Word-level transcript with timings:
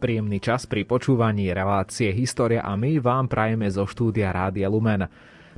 Príjemný 0.00 0.40
čas 0.40 0.64
pri 0.64 0.88
počúvaní 0.88 1.52
relácie 1.52 2.08
História 2.16 2.64
a 2.64 2.72
my 2.72 2.96
vám 3.04 3.28
prajeme 3.28 3.68
zo 3.68 3.84
štúdia 3.84 4.32
Rádia 4.32 4.64
Lumen. 4.64 5.04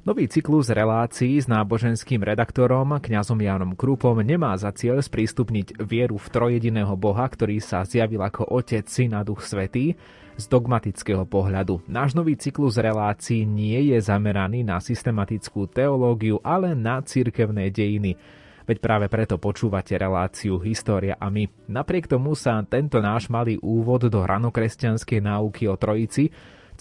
Nový 0.03 0.27
cyklus 0.27 0.67
relácií 0.67 1.39
s 1.39 1.47
náboženským 1.47 2.19
redaktorom 2.19 2.99
kňazom 2.99 3.39
Jánom 3.39 3.79
Krúpom 3.79 4.19
nemá 4.19 4.59
za 4.59 4.75
cieľ 4.75 4.99
sprístupniť 4.99 5.79
vieru 5.87 6.19
v 6.19 6.27
trojediného 6.27 6.91
Boha, 6.99 7.23
ktorý 7.23 7.63
sa 7.63 7.87
zjavil 7.87 8.19
ako 8.19 8.51
Otec, 8.51 8.91
Syn 8.91 9.15
a 9.15 9.23
Duch 9.23 9.47
Svetý, 9.47 9.95
z 10.35 10.45
dogmatického 10.51 11.23
pohľadu. 11.23 11.87
Náš 11.87 12.19
nový 12.19 12.35
cyklus 12.35 12.83
relácií 12.83 13.47
nie 13.47 13.95
je 13.95 14.03
zameraný 14.03 14.67
na 14.67 14.83
systematickú 14.83 15.71
teológiu, 15.71 16.43
ale 16.43 16.75
na 16.75 16.99
cirkevné 16.99 17.71
dejiny– 17.71 18.19
Veď 18.63 18.79
práve 18.79 19.07
preto 19.11 19.39
počúvate 19.43 19.99
reláciu 19.99 20.63
História 20.63 21.19
a 21.19 21.27
my. 21.29 21.51
Napriek 21.67 22.07
tomu 22.07 22.39
sa 22.39 22.63
tento 22.63 23.03
náš 23.03 23.27
malý 23.27 23.59
úvod 23.59 24.07
do 24.07 24.23
ranokresťanskej 24.23 25.21
náuky 25.23 25.67
o 25.67 25.75
Trojici 25.75 26.31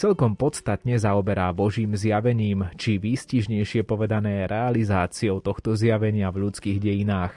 celkom 0.02 0.34
podstatne 0.34 0.98
zaoberá 0.98 1.54
Božím 1.54 1.94
zjavením, 1.94 2.74
či 2.74 2.98
výstižnejšie 2.98 3.86
povedané 3.86 4.50
realizáciou 4.50 5.46
tohto 5.46 5.78
zjavenia 5.78 6.34
v 6.34 6.50
ľudských 6.50 6.82
dejinách. 6.82 7.34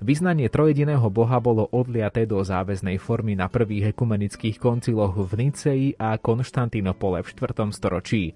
Vyznanie 0.00 0.48
trojediného 0.48 1.12
Boha 1.12 1.42
bolo 1.44 1.68
odliaté 1.68 2.24
do 2.24 2.40
záväznej 2.40 2.96
formy 2.96 3.36
na 3.36 3.52
prvých 3.52 3.92
ekumenických 3.92 4.56
konciloch 4.56 5.12
v 5.12 5.32
Nicei 5.36 5.92
a 5.98 6.16
Konštantinopole 6.16 7.20
v 7.20 7.28
4. 7.28 7.68
storočí 7.74 8.32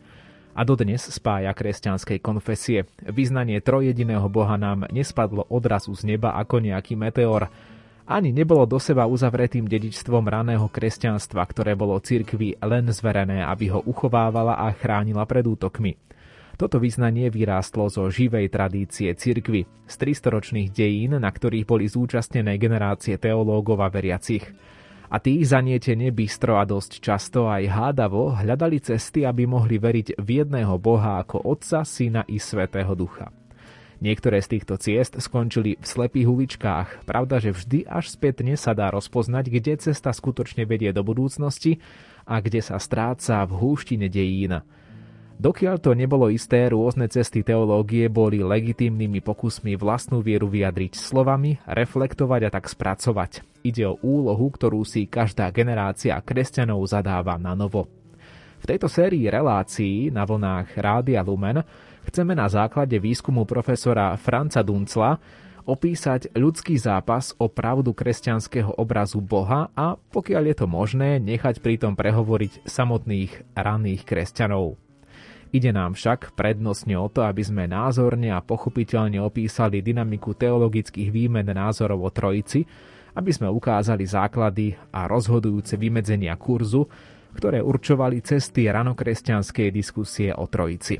a 0.54 0.62
dodnes 0.62 1.02
spája 1.10 1.50
kresťanskej 1.50 2.22
konfesie. 2.22 2.86
Vyznanie 3.02 3.58
trojediného 3.58 4.30
Boha 4.30 4.54
nám 4.54 4.86
nespadlo 4.88 5.50
odrazu 5.50 5.90
z 5.98 6.14
neba 6.14 6.38
ako 6.38 6.62
nejaký 6.62 6.94
meteor. 6.94 7.50
Ani 8.06 8.30
nebolo 8.30 8.62
do 8.64 8.78
seba 8.78 9.10
uzavretým 9.10 9.66
dedičstvom 9.66 10.30
raného 10.30 10.70
kresťanstva, 10.70 11.42
ktoré 11.44 11.74
bolo 11.74 11.98
cirkvi 11.98 12.54
len 12.62 12.86
zverené, 12.94 13.42
aby 13.42 13.74
ho 13.74 13.82
uchovávala 13.82 14.60
a 14.60 14.70
chránila 14.70 15.26
pred 15.26 15.42
útokmi. 15.42 15.98
Toto 16.54 16.78
vyznanie 16.78 17.34
vyrástlo 17.34 17.90
zo 17.90 18.06
živej 18.06 18.46
tradície 18.46 19.10
cirkvy, 19.10 19.66
z 19.90 19.94
300-ročných 19.98 20.70
dejín, 20.70 21.18
na 21.18 21.26
ktorých 21.26 21.66
boli 21.66 21.90
zúčastnené 21.90 22.54
generácie 22.62 23.18
teológov 23.18 23.82
a 23.82 23.90
veriacich 23.90 24.46
a 25.14 25.22
tí 25.22 25.46
zanietene 25.46 26.10
bystro 26.10 26.58
a 26.58 26.66
dosť 26.66 26.98
často 26.98 27.46
aj 27.46 27.70
hádavo 27.70 28.34
hľadali 28.34 28.82
cesty, 28.82 29.22
aby 29.22 29.46
mohli 29.46 29.78
veriť 29.78 30.18
v 30.18 30.28
jedného 30.42 30.74
Boha 30.82 31.22
ako 31.22 31.38
Otca, 31.54 31.86
Syna 31.86 32.26
i 32.26 32.42
Svetého 32.42 32.98
Ducha. 32.98 33.30
Niektoré 34.02 34.42
z 34.42 34.58
týchto 34.58 34.74
ciest 34.74 35.14
skončili 35.14 35.78
v 35.78 35.86
slepých 35.86 36.26
uličkách, 36.26 36.88
pravda, 37.06 37.38
že 37.38 37.54
vždy 37.54 37.86
až 37.86 38.10
spätne 38.10 38.58
sa 38.58 38.74
dá 38.74 38.90
rozpoznať, 38.90 39.54
kde 39.54 39.78
cesta 39.78 40.10
skutočne 40.10 40.66
vedie 40.66 40.90
do 40.90 41.06
budúcnosti 41.06 41.78
a 42.26 42.42
kde 42.42 42.58
sa 42.58 42.82
stráca 42.82 43.46
v 43.46 43.54
húštine 43.54 44.10
dejín. 44.10 44.66
Dokiaľ 45.34 45.76
to 45.82 45.98
nebolo 45.98 46.30
isté, 46.30 46.70
rôzne 46.70 47.10
cesty 47.10 47.42
teológie 47.42 48.06
boli 48.06 48.38
legitímnymi 48.38 49.18
pokusmi 49.18 49.74
vlastnú 49.74 50.22
vieru 50.22 50.46
vyjadriť 50.46 50.94
slovami, 50.94 51.58
reflektovať 51.66 52.40
a 52.46 52.50
tak 52.54 52.70
spracovať. 52.70 53.42
Ide 53.66 53.90
o 53.90 53.98
úlohu, 53.98 54.46
ktorú 54.54 54.86
si 54.86 55.10
každá 55.10 55.50
generácia 55.50 56.14
kresťanov 56.22 56.86
zadáva 56.86 57.34
na 57.34 57.58
novo. 57.58 57.90
V 58.62 58.64
tejto 58.64 58.88
sérii 58.88 59.28
relácií 59.28 60.08
na 60.08 60.24
vlnách 60.24 60.72
Rádia 60.80 61.20
Lumen 61.20 61.60
chceme 62.08 62.32
na 62.32 62.48
základe 62.48 62.96
výskumu 62.96 63.44
profesora 63.44 64.16
Franca 64.16 64.64
Duncla 64.64 65.20
opísať 65.66 66.32
ľudský 66.36 66.76
zápas 66.76 67.32
o 67.40 67.48
pravdu 67.48 67.92
kresťanského 67.96 68.76
obrazu 68.80 69.20
Boha 69.20 69.72
a, 69.72 69.96
pokiaľ 69.96 70.42
je 70.52 70.56
to 70.56 70.66
možné, 70.68 71.20
nechať 71.20 71.60
pritom 71.60 71.96
prehovoriť 71.96 72.68
samotných 72.68 73.56
raných 73.56 74.02
kresťanov. 74.04 74.83
Ide 75.54 75.70
nám 75.70 75.94
však 75.94 76.34
prednostne 76.34 76.98
o 76.98 77.06
to, 77.06 77.22
aby 77.22 77.46
sme 77.46 77.70
názorne 77.70 78.34
a 78.34 78.42
pochopiteľne 78.42 79.22
opísali 79.22 79.86
dynamiku 79.86 80.34
teologických 80.34 81.14
výmen 81.14 81.46
názorov 81.46 82.02
o 82.02 82.10
Trojici, 82.10 82.66
aby 83.14 83.30
sme 83.30 83.46
ukázali 83.46 84.02
základy 84.02 84.74
a 84.90 85.06
rozhodujúce 85.06 85.78
vymedzenia 85.78 86.34
kurzu, 86.34 86.90
ktoré 87.38 87.62
určovali 87.62 88.18
cesty 88.26 88.66
ranokresťanskej 88.66 89.70
diskusie 89.70 90.34
o 90.34 90.50
Trojici. 90.50 90.98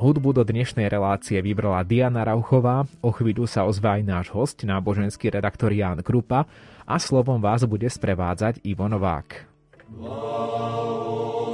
Hudbu 0.00 0.32
do 0.32 0.42
dnešnej 0.48 0.88
relácie 0.88 1.44
vybrala 1.44 1.84
Diana 1.84 2.24
Rauchová, 2.24 2.88
o 3.04 3.12
chvíľu 3.12 3.44
sa 3.44 3.68
ozve 3.68 4.00
aj 4.00 4.02
náš 4.02 4.26
host, 4.32 4.64
náboženský 4.64 5.28
redaktor 5.28 5.76
Ján 5.76 6.00
Krupa 6.00 6.48
a 6.88 6.96
slovom 6.96 7.36
vás 7.36 7.68
bude 7.68 7.92
sprevádzať 7.92 8.64
Ivo 8.64 8.88
Novák. 8.88 9.44
Wow. 9.92 11.53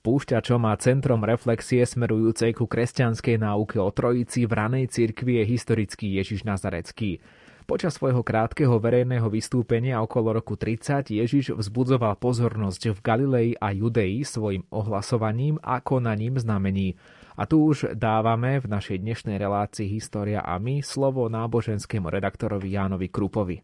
Spúšťačom 0.00 0.64
a 0.64 0.80
centrom 0.80 1.20
reflexie 1.28 1.84
smerujúcej 1.84 2.56
ku 2.56 2.64
kresťanskej 2.64 3.36
náuke 3.36 3.76
o 3.76 3.92
trojici 3.92 4.48
v 4.48 4.56
ranej 4.56 4.88
cirkvi 4.88 5.44
je 5.44 5.52
historický 5.52 6.16
Ježiš 6.16 6.48
Nazarecký. 6.48 7.20
Počas 7.68 8.00
svojho 8.00 8.24
krátkeho 8.24 8.80
verejného 8.80 9.28
vystúpenia 9.28 10.00
okolo 10.00 10.40
roku 10.40 10.56
30 10.56 11.04
Ježiš 11.04 11.52
vzbudzoval 11.52 12.16
pozornosť 12.16 12.96
v 12.96 12.98
Galilei 13.04 13.48
a 13.60 13.76
Judei 13.76 14.24
svojim 14.24 14.64
ohlasovaním 14.72 15.60
a 15.60 15.84
konaním 15.84 16.40
znamení. 16.40 16.96
A 17.36 17.44
tu 17.44 17.60
už 17.68 17.92
dávame 17.92 18.56
v 18.56 18.72
našej 18.72 19.04
dnešnej 19.04 19.36
relácii 19.36 19.84
História 19.84 20.40
a 20.40 20.56
my 20.56 20.80
slovo 20.80 21.28
náboženskému 21.28 22.08
redaktorovi 22.08 22.72
Jánovi 22.72 23.12
Krupovi. 23.12 23.60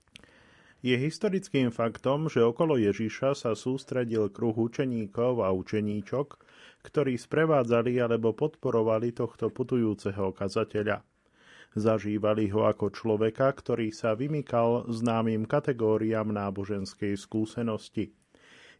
Je 0.86 0.94
historickým 0.94 1.74
faktom, 1.74 2.30
že 2.30 2.46
okolo 2.46 2.78
Ježiša 2.78 3.34
sa 3.34 3.58
sústredil 3.58 4.30
kruh 4.30 4.54
učeníkov 4.54 5.42
a 5.42 5.50
učeníčok, 5.50 6.38
ktorí 6.86 7.18
sprevádzali 7.18 7.98
alebo 7.98 8.30
podporovali 8.30 9.10
tohto 9.10 9.50
putujúceho 9.50 10.30
kazateľa. 10.30 11.02
Zažívali 11.74 12.46
ho 12.54 12.70
ako 12.70 12.94
človeka, 12.94 13.50
ktorý 13.50 13.90
sa 13.90 14.14
vymykal 14.14 14.86
známym 14.86 15.50
kategóriám 15.50 16.30
náboženskej 16.30 17.18
skúsenosti. 17.18 18.14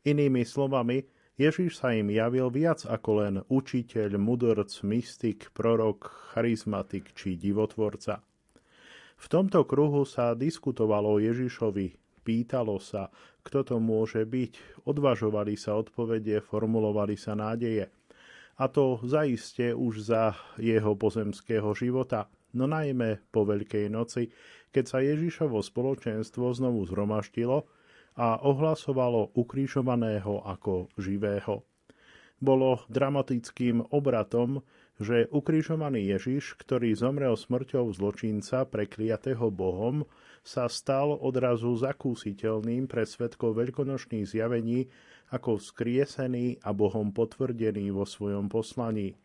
Inými 0.06 0.46
slovami, 0.46 1.10
Ježiš 1.34 1.82
sa 1.82 1.90
im 1.90 2.14
javil 2.14 2.54
viac 2.54 2.86
ako 2.86 3.10
len 3.18 3.34
učiteľ, 3.50 4.14
mudrc, 4.14 4.70
mystik, 4.86 5.50
prorok, 5.50 6.06
charizmatik 6.30 7.18
či 7.18 7.34
divotvorca. 7.34 8.22
V 9.16 9.26
tomto 9.32 9.64
kruhu 9.64 10.04
sa 10.04 10.36
diskutovalo 10.36 11.16
o 11.16 11.22
Ježišovi, 11.22 12.20
pýtalo 12.22 12.76
sa, 12.78 13.08
kto 13.46 13.62
to 13.62 13.76
môže 13.80 14.22
byť, 14.26 14.84
odvažovali 14.84 15.54
sa 15.54 15.78
odpovede, 15.78 16.42
formulovali 16.44 17.14
sa 17.14 17.38
nádeje. 17.38 17.88
A 18.56 18.64
to 18.72 19.00
zaiste 19.04 19.76
už 19.76 20.08
za 20.08 20.32
jeho 20.56 20.96
pozemského 20.96 21.72
života, 21.76 22.28
no 22.56 22.64
najmä 22.64 23.20
po 23.28 23.44
Veľkej 23.44 23.92
noci, 23.92 24.32
keď 24.72 24.84
sa 24.84 24.98
Ježišovo 25.04 25.60
spoločenstvo 25.60 26.52
znovu 26.56 26.88
zhromaštilo 26.88 27.68
a 28.16 28.40
ohlasovalo 28.40 29.36
ukrižovaného 29.36 30.44
ako 30.44 30.88
živého. 30.96 31.64
Bolo 32.36 32.84
dramatickým 32.92 33.92
obratom, 33.92 34.60
že 34.96 35.28
ukrižovaný 35.28 36.16
Ježiš, 36.16 36.56
ktorý 36.56 36.96
zomrel 36.96 37.36
smrťou 37.36 37.92
zločinca 37.92 38.64
prekliatého 38.64 39.52
Bohom, 39.52 40.08
sa 40.46 40.70
stal 40.70 41.12
odrazu 41.12 41.74
zakúsiteľným 41.76 42.86
pre 42.86 43.04
svetkov 43.04 43.58
veľkonočných 43.58 44.24
zjavení 44.24 44.88
ako 45.34 45.58
vzkriesený 45.58 46.62
a 46.62 46.70
Bohom 46.70 47.10
potvrdený 47.10 47.90
vo 47.90 48.06
svojom 48.06 48.46
poslaní. 48.46 49.18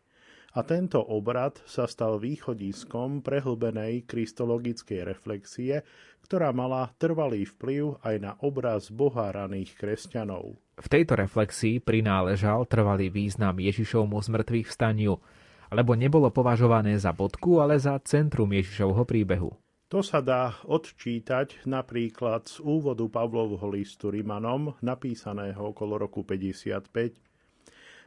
A 0.51 0.67
tento 0.67 0.99
obrad 0.99 1.63
sa 1.63 1.87
stal 1.87 2.19
východiskom 2.19 3.23
prehlbenej 3.23 4.03
kristologickej 4.03 5.07
reflexie, 5.07 5.79
ktorá 6.27 6.51
mala 6.51 6.91
trvalý 6.99 7.47
vplyv 7.47 8.03
aj 8.03 8.15
na 8.19 8.35
obraz 8.43 8.91
Boha 8.91 9.31
raných 9.31 9.79
kresťanov. 9.79 10.59
V 10.75 10.87
tejto 10.91 11.15
reflexii 11.15 11.79
prináležal 11.79 12.67
trvalý 12.67 13.07
význam 13.07 13.63
Ježišovmu 13.63 14.19
zmrtvých 14.19 14.67
vstaniu, 14.67 15.23
lebo 15.71 15.95
nebolo 15.95 16.27
považované 16.29 16.99
za 16.99 17.15
bodku, 17.15 17.63
ale 17.63 17.79
za 17.79 17.95
centrum 18.03 18.51
Ježišovho 18.51 19.07
príbehu. 19.07 19.55
To 19.91 19.99
sa 19.99 20.23
dá 20.23 20.55
odčítať 20.67 21.67
napríklad 21.67 22.47
z 22.47 22.63
úvodu 22.63 23.07
Pavlovho 23.11 23.67
listu 23.71 24.07
Rimanom, 24.07 24.75
napísaného 24.79 25.75
okolo 25.75 25.99
roku 25.99 26.23
55. 26.23 26.87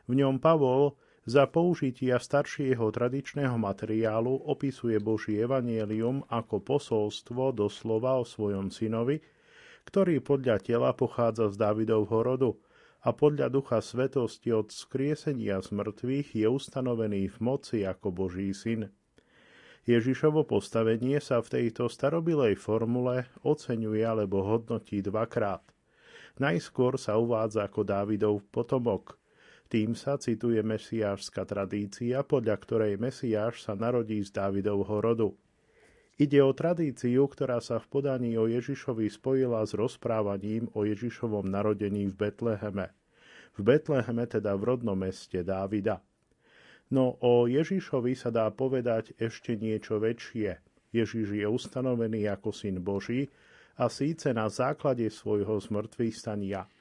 V 0.09 0.13
ňom 0.13 0.41
Pavol 0.41 0.97
za 1.25 1.49
použitia 1.49 2.21
staršieho 2.21 2.89
tradičného 2.89 3.57
materiálu 3.57 4.33
opisuje 4.49 4.97
Boží 5.01 5.41
evanielium 5.41 6.25
ako 6.29 6.61
posolstvo 6.61 7.53
doslova 7.53 8.21
o 8.21 8.25
svojom 8.25 8.69
synovi, 8.69 9.21
ktorý 9.85 10.25
podľa 10.25 10.61
tela 10.65 10.93
pochádza 10.97 11.53
z 11.53 11.57
Dávidovho 11.61 12.21
rodu 12.21 12.51
a 13.05 13.13
podľa 13.13 13.53
ducha 13.53 13.85
svetosti 13.85 14.49
od 14.57 14.73
skriesenia 14.73 15.61
z 15.61 15.77
mŕtvych 15.77 16.41
je 16.41 16.49
ustanovený 16.49 17.29
v 17.29 17.39
moci 17.45 17.85
ako 17.85 18.09
Boží 18.09 18.57
syn. 18.57 18.89
Ježišovo 19.85 20.49
postavenie 20.49 21.21
sa 21.21 21.45
v 21.45 21.61
tejto 21.61 21.93
starobilej 21.93 22.57
formule 22.57 23.29
oceňuje 23.45 24.01
alebo 24.01 24.41
hodnotí 24.41 25.05
dvakrát. 25.05 25.61
Najskôr 26.41 26.97
sa 26.97 27.21
uvádza 27.21 27.69
ako 27.69 27.85
Dávidov 27.85 28.41
potomok– 28.49 29.15
tým 29.75 29.99
sa 29.99 30.21
cituje 30.21 30.63
mesiášska 30.63 31.49
tradícia, 31.49 32.23
podľa 32.23 32.57
ktorej 32.61 32.95
Mesiáš 33.01 33.65
sa 33.65 33.75
narodí 33.75 34.23
z 34.23 34.31
Dávidovho 34.31 35.03
rodu. 35.03 35.35
Ide 36.15 36.39
o 36.47 36.55
tradíciu, 36.55 37.27
ktorá 37.27 37.59
sa 37.59 37.83
v 37.83 37.91
podaní 37.91 38.39
o 38.39 38.47
Ježišovi 38.47 39.11
spojila 39.11 39.67
s 39.67 39.75
rozprávaním 39.75 40.71
o 40.79 40.87
Ježišovom 40.87 41.51
narodení 41.51 42.07
v 42.07 42.15
Betleheme. 42.15 42.95
V 43.59 43.61
Betleheme 43.67 44.31
teda 44.31 44.55
v 44.55 44.63
rodnom 44.63 44.95
meste 44.95 45.43
Dávida. 45.43 45.99
No 46.95 47.19
o 47.19 47.51
Ježišovi 47.51 48.15
sa 48.15 48.31
dá 48.31 48.47
povedať 48.55 49.19
ešte 49.19 49.59
niečo 49.59 49.99
väčšie. 49.99 50.55
Ježiš 50.95 51.35
je 51.35 51.47
ustanovený 51.51 52.31
ako 52.31 52.55
syn 52.55 52.79
Boží 52.79 53.27
a 53.75 53.91
síce 53.91 54.31
na 54.31 54.47
základe 54.47 55.11
svojho 55.11 55.59
zmrtvých 55.59 56.15
stania– 56.15 56.63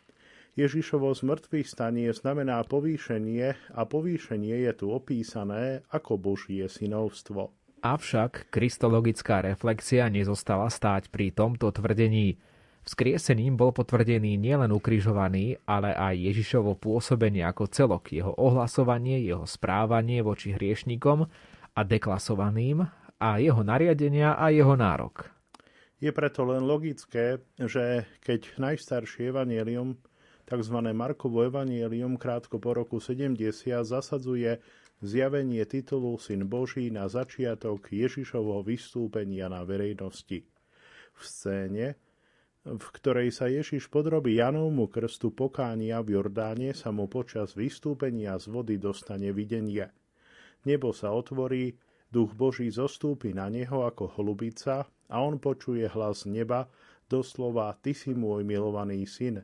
Ježišovo 0.54 1.10
zmrtvých 1.10 1.66
stanie 1.66 2.14
znamená 2.14 2.62
povýšenie 2.62 3.74
a 3.74 3.82
povýšenie 3.90 4.70
je 4.70 4.86
tu 4.86 4.94
opísané 4.94 5.82
ako 5.90 6.22
Božie 6.22 6.70
synovstvo. 6.70 7.50
Avšak 7.84 8.48
kristologická 8.48 9.44
reflexia 9.44 10.08
nezostala 10.08 10.72
stáť 10.72 11.12
pri 11.12 11.36
tomto 11.36 11.68
tvrdení. 11.68 12.40
Vzkriesením 12.88 13.60
bol 13.60 13.76
potvrdený 13.76 14.40
nielen 14.40 14.72
ukrižovaný, 14.72 15.60
ale 15.68 15.92
aj 15.92 16.16
Ježišovo 16.16 16.80
pôsobenie 16.80 17.44
ako 17.44 17.68
celok, 17.68 18.16
jeho 18.16 18.32
ohlasovanie, 18.40 19.28
jeho 19.28 19.44
správanie 19.44 20.24
voči 20.24 20.56
hriešnikom 20.56 21.28
a 21.76 21.82
deklasovaným 21.84 22.88
a 23.20 23.30
jeho 23.44 23.60
nariadenia 23.68 24.40
a 24.40 24.48
jeho 24.48 24.80
nárok. 24.80 25.28
Je 26.00 26.16
preto 26.16 26.48
len 26.48 26.64
logické, 26.64 27.44
že 27.60 28.08
keď 28.24 28.64
najstaršie 28.64 29.28
evanielium 29.36 30.00
tzv. 30.48 30.78
Markovo 30.96 31.44
evanielium 31.44 32.16
krátko 32.16 32.64
po 32.64 32.80
roku 32.80 33.04
70 33.04 33.36
zasadzuje 33.84 34.64
zjavenie 35.04 35.68
titulu 35.68 36.16
Syn 36.16 36.48
Boží 36.48 36.88
na 36.88 37.12
začiatok 37.12 37.92
Ježišovho 37.92 38.64
vystúpenia 38.64 39.52
na 39.52 39.68
verejnosti. 39.68 40.48
V 41.14 41.22
scéne, 41.22 42.00
v 42.64 42.88
ktorej 42.96 43.36
sa 43.36 43.52
Ježiš 43.52 43.92
podrobí 43.92 44.40
Janovmu 44.40 44.88
krstu 44.88 45.36
pokánia 45.36 46.00
v 46.00 46.16
Jordáne, 46.16 46.72
sa 46.72 46.96
mu 46.96 47.12
počas 47.12 47.52
vystúpenia 47.60 48.40
z 48.40 48.48
vody 48.48 48.80
dostane 48.80 49.36
videnie. 49.36 49.92
Nebo 50.64 50.96
sa 50.96 51.12
otvorí, 51.12 51.76
duch 52.08 52.32
Boží 52.32 52.72
zostúpi 52.72 53.36
na 53.36 53.52
neho 53.52 53.84
ako 53.84 54.16
holubica 54.16 54.88
a 54.88 55.16
on 55.20 55.36
počuje 55.44 55.84
hlas 55.92 56.24
neba, 56.24 56.72
doslova 57.12 57.76
Ty 57.84 57.92
si 57.92 58.16
môj 58.16 58.48
milovaný 58.48 59.04
syn, 59.04 59.44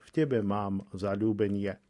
v 0.00 0.08
tebe 0.14 0.38
mám 0.40 0.86
zalúbenie. 0.94 1.89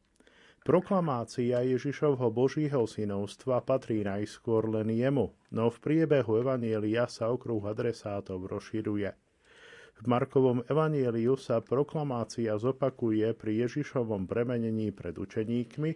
Proklamácia 0.61 1.65
Ježišovho 1.65 2.29
Božího 2.29 2.85
synovstva 2.85 3.65
patrí 3.65 4.05
najskôr 4.05 4.69
len 4.69 4.93
jemu, 4.93 5.33
no 5.49 5.73
v 5.73 5.77
priebehu 5.81 6.45
Evanielia 6.45 7.09
sa 7.09 7.33
okruh 7.33 7.65
adresátov 7.65 8.45
rozširuje. 8.45 9.09
V 10.01 10.09
Markovom 10.09 10.61
evanieliu 10.69 11.37
sa 11.41 11.65
proklamácia 11.65 12.57
zopakuje 12.61 13.37
pri 13.37 13.69
Ježišovom 13.69 14.29
premenení 14.29 14.93
pred 14.93 15.17
učeníkmi 15.17 15.91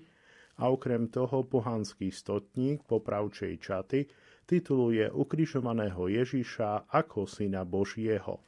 a 0.60 0.72
okrem 0.72 1.12
toho 1.12 1.44
pohanský 1.44 2.08
stotník 2.12 2.88
popravčej 2.88 3.60
čaty 3.60 4.08
tituluje 4.44 5.08
ukrižovaného 5.08 6.08
Ježiša 6.08 6.88
ako 6.88 7.24
syna 7.28 7.64
Božieho. 7.64 8.40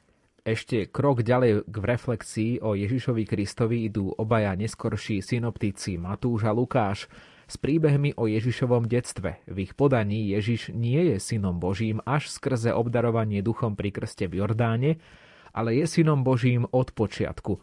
Ešte 0.47 0.87
krok 0.87 1.27
ďalej 1.27 1.67
k 1.67 1.75
reflexii 1.75 2.63
o 2.63 2.71
Ježišovi 2.71 3.27
Kristovi 3.27 3.83
idú 3.91 4.15
obaja 4.15 4.55
neskorší 4.55 5.19
synoptici 5.19 5.99
Matúš 5.99 6.47
a 6.47 6.55
Lukáš 6.55 7.11
s 7.51 7.59
príbehmi 7.59 8.15
o 8.15 8.31
Ježišovom 8.31 8.87
detstve. 8.87 9.43
V 9.43 9.67
ich 9.67 9.75
podaní 9.75 10.31
Ježiš 10.31 10.71
nie 10.71 11.03
je 11.11 11.19
synom 11.19 11.59
Božím 11.59 11.99
až 12.07 12.31
skrze 12.31 12.71
obdarovanie 12.71 13.43
duchom 13.43 13.75
pri 13.75 13.91
krste 13.91 14.31
v 14.31 14.39
Jordáne, 14.39 15.03
ale 15.51 15.83
je 15.83 15.83
synom 15.83 16.23
Božím 16.23 16.63
od 16.71 16.95
počiatku. 16.95 17.59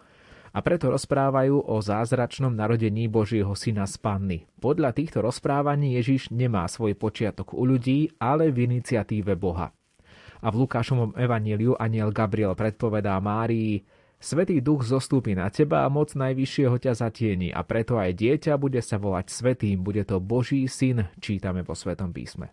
A 0.52 0.60
preto 0.60 0.92
rozprávajú 0.92 1.64
o 1.64 1.80
zázračnom 1.80 2.52
narodení 2.52 3.08
Božieho 3.08 3.56
syna 3.56 3.88
z 3.88 3.96
Panny. 3.96 4.44
Podľa 4.60 4.92
týchto 4.92 5.24
rozprávaní 5.24 5.96
Ježiš 5.96 6.28
nemá 6.28 6.68
svoj 6.68 7.00
počiatok 7.00 7.56
u 7.56 7.64
ľudí, 7.64 8.12
ale 8.20 8.52
v 8.52 8.68
iniciatíve 8.68 9.40
Boha 9.40 9.72
a 10.44 10.52
v 10.52 10.68
Lukášovom 10.68 11.16
evaníliu 11.16 11.72
aniel 11.80 12.12
Gabriel 12.12 12.52
predpovedá 12.52 13.16
Márii 13.16 13.80
Svetý 14.24 14.64
duch 14.64 14.88
zostúpi 14.88 15.36
na 15.36 15.52
teba 15.52 15.84
a 15.84 15.92
moc 15.92 16.16
najvyššieho 16.16 16.80
ťa 16.80 16.96
zatieni 16.96 17.52
a 17.52 17.60
preto 17.60 18.00
aj 18.00 18.16
dieťa 18.16 18.56
bude 18.56 18.80
sa 18.80 18.96
volať 18.96 19.28
svetým, 19.28 19.84
bude 19.84 20.00
to 20.08 20.16
Boží 20.16 20.64
syn, 20.64 21.12
čítame 21.20 21.60
vo 21.60 21.76
Svetom 21.76 22.08
písme. 22.08 22.48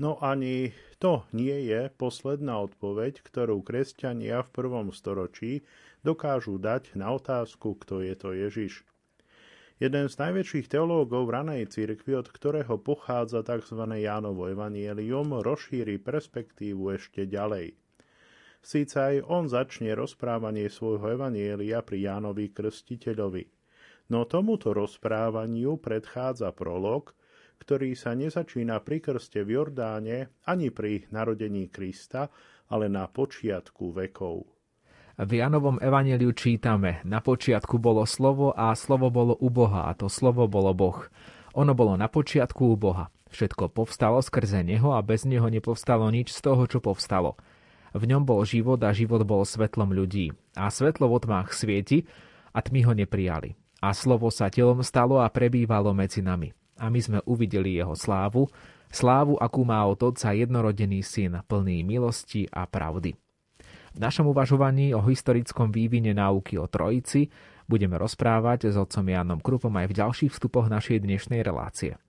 No 0.00 0.16
ani 0.24 0.72
to 0.96 1.28
nie 1.36 1.68
je 1.68 1.92
posledná 2.00 2.64
odpoveď, 2.64 3.20
ktorú 3.20 3.60
kresťania 3.60 4.40
v 4.40 4.52
prvom 4.56 4.88
storočí 4.88 5.68
dokážu 6.00 6.56
dať 6.56 6.96
na 6.96 7.12
otázku, 7.12 7.76
kto 7.76 8.00
je 8.00 8.14
to 8.16 8.32
Ježiš. 8.32 8.80
Jeden 9.80 10.08
z 10.10 10.14
najväčších 10.18 10.66
teológov 10.68 11.30
ranej 11.30 11.70
cirkvi, 11.70 12.18
od 12.18 12.28
ktorého 12.28 12.80
pochádza 12.80 13.46
tzv. 13.46 13.80
Jánovo 14.00 14.50
evanielium, 14.50 15.40
rozšíri 15.40 16.00
perspektívu 16.02 16.96
ešte 16.96 17.24
ďalej– 17.28 17.72
Síce 18.62 18.94
aj 18.94 19.26
on 19.26 19.50
začne 19.50 19.90
rozprávanie 19.98 20.70
svojho 20.70 21.18
evanielia 21.18 21.82
pri 21.82 22.06
Jánovi 22.06 22.54
Krstiteľovi. 22.54 23.50
No 24.14 24.22
tomuto 24.30 24.70
rozprávaniu 24.70 25.82
predchádza 25.82 26.54
prolog, 26.54 27.10
ktorý 27.58 27.98
sa 27.98 28.14
nezačína 28.14 28.78
pri 28.86 29.02
krste 29.02 29.42
v 29.42 29.58
Jordáne 29.58 30.38
ani 30.46 30.70
pri 30.70 31.10
narodení 31.10 31.74
Krista, 31.74 32.30
ale 32.70 32.86
na 32.86 33.10
počiatku 33.10 33.90
vekov. 33.90 34.46
V 35.22 35.38
Janovom 35.38 35.78
evaneliu 35.78 36.34
čítame, 36.34 36.98
na 37.06 37.22
počiatku 37.22 37.78
bolo 37.78 38.02
slovo 38.10 38.50
a 38.58 38.74
slovo 38.74 39.06
bolo 39.06 39.38
u 39.38 39.54
Boha 39.54 39.86
a 39.86 39.94
to 39.94 40.10
slovo 40.10 40.50
bolo 40.50 40.74
Boh. 40.74 40.98
Ono 41.54 41.78
bolo 41.78 41.94
na 41.94 42.10
počiatku 42.10 42.74
u 42.74 42.74
Boha. 42.74 43.06
Všetko 43.30 43.70
povstalo 43.70 44.18
skrze 44.18 44.66
Neho 44.66 44.90
a 44.90 44.98
bez 44.98 45.22
Neho 45.22 45.46
nepovstalo 45.46 46.10
nič 46.10 46.34
z 46.34 46.42
toho, 46.42 46.66
čo 46.66 46.82
povstalo. 46.82 47.38
V 47.94 48.02
ňom 48.02 48.26
bol 48.26 48.42
život 48.42 48.82
a 48.82 48.90
život 48.90 49.22
bol 49.22 49.46
svetlom 49.46 49.94
ľudí. 49.94 50.34
A 50.58 50.66
svetlo 50.74 51.06
v 51.06 51.22
tmách 51.22 51.54
svieti 51.54 52.02
a 52.50 52.58
tmy 52.58 52.82
ho 52.82 52.90
neprijali. 52.90 53.54
A 53.78 53.94
slovo 53.94 54.26
sa 54.26 54.50
telom 54.50 54.82
stalo 54.82 55.22
a 55.22 55.30
prebývalo 55.30 55.94
medzi 55.94 56.18
nami. 56.18 56.50
A 56.82 56.90
my 56.90 56.98
sme 56.98 57.18
uvideli 57.30 57.78
jeho 57.78 57.94
slávu, 57.94 58.50
slávu, 58.90 59.38
akú 59.38 59.62
má 59.62 59.86
od 59.86 60.02
Otca 60.02 60.34
jednorodený 60.34 61.06
syn, 61.06 61.46
plný 61.46 61.86
milosti 61.86 62.50
a 62.50 62.66
pravdy. 62.66 63.14
V 63.92 63.98
našom 64.00 64.32
uvažovaní 64.32 64.96
o 64.96 65.04
historickom 65.04 65.68
vývine 65.68 66.16
náuky 66.16 66.56
o 66.56 66.64
Trojici 66.64 67.28
budeme 67.70 68.00
rozprávať 68.00 68.72
s 68.72 68.76
otcom 68.80 69.04
Jánom 69.04 69.38
Krupom 69.38 69.72
aj 69.76 69.86
v 69.92 69.96
ďalších 70.00 70.32
vstupoch 70.34 70.66
našej 70.72 71.04
dnešnej 71.04 71.44
relácie. 71.44 72.01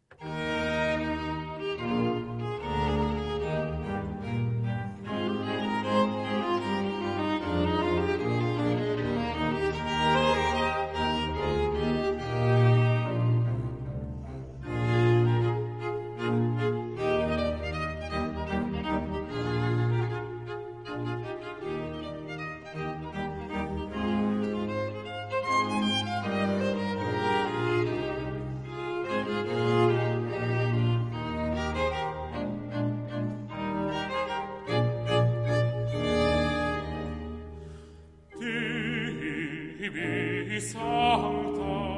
tibi 39.84 40.62
sancta. 40.62 41.93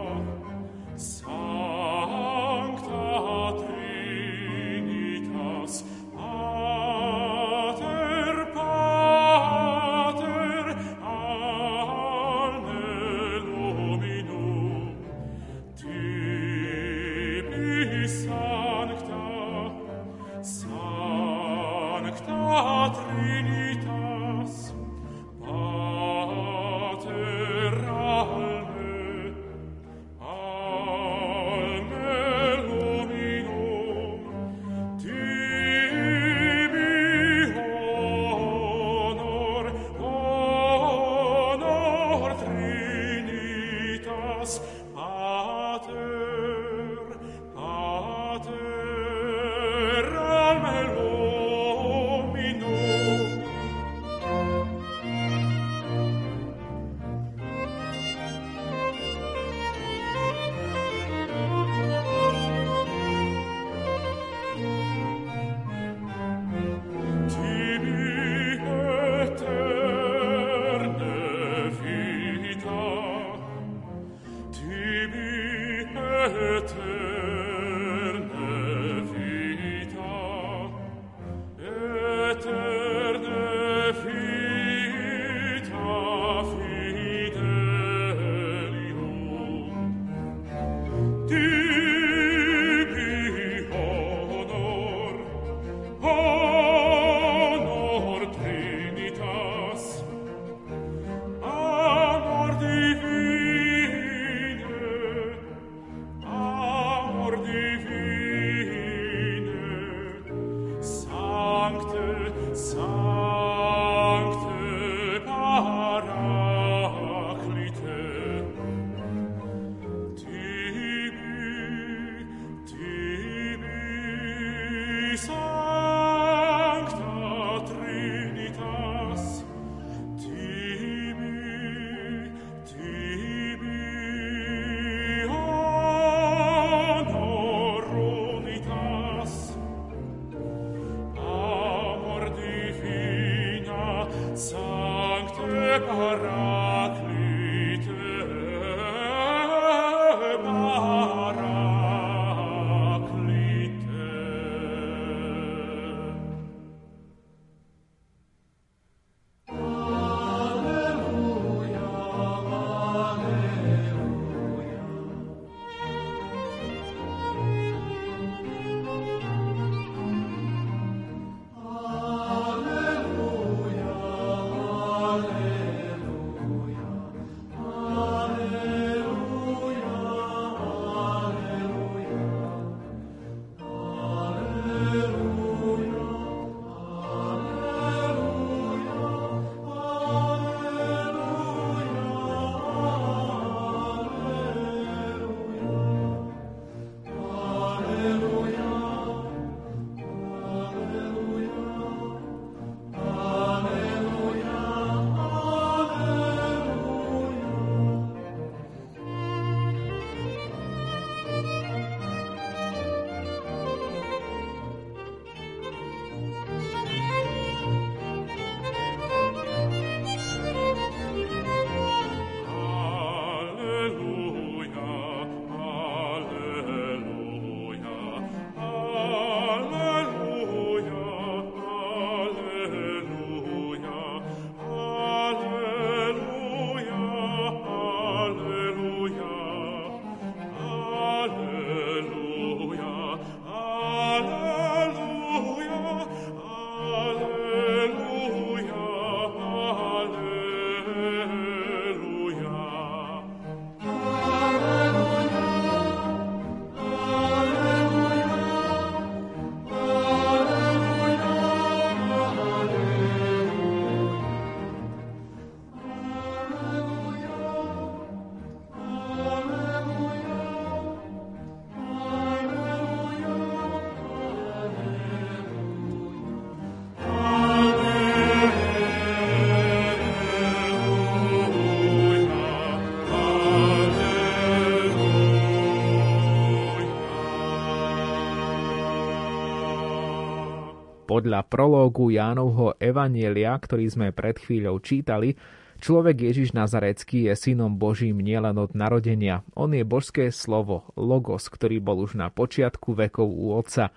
Podľa 291.15 291.47
prológu 291.47 292.11
Jánovho 292.11 292.75
Evanielia, 292.75 293.55
ktorý 293.55 293.87
sme 293.87 294.07
pred 294.11 294.35
chvíľou 294.35 294.83
čítali, 294.83 295.39
človek 295.79 296.27
Ježiš 296.27 296.51
Nazarecký 296.51 297.31
je 297.31 297.39
synom 297.39 297.71
Božím 297.79 298.19
nielen 298.19 298.59
od 298.59 298.75
narodenia. 298.75 299.39
On 299.55 299.71
je 299.71 299.87
božské 299.87 300.27
slovo, 300.27 300.91
logos, 300.99 301.47
ktorý 301.47 301.79
bol 301.79 302.03
už 302.03 302.19
na 302.19 302.27
počiatku 302.27 302.99
vekov 302.99 303.31
u 303.31 303.55
Otca. 303.55 303.95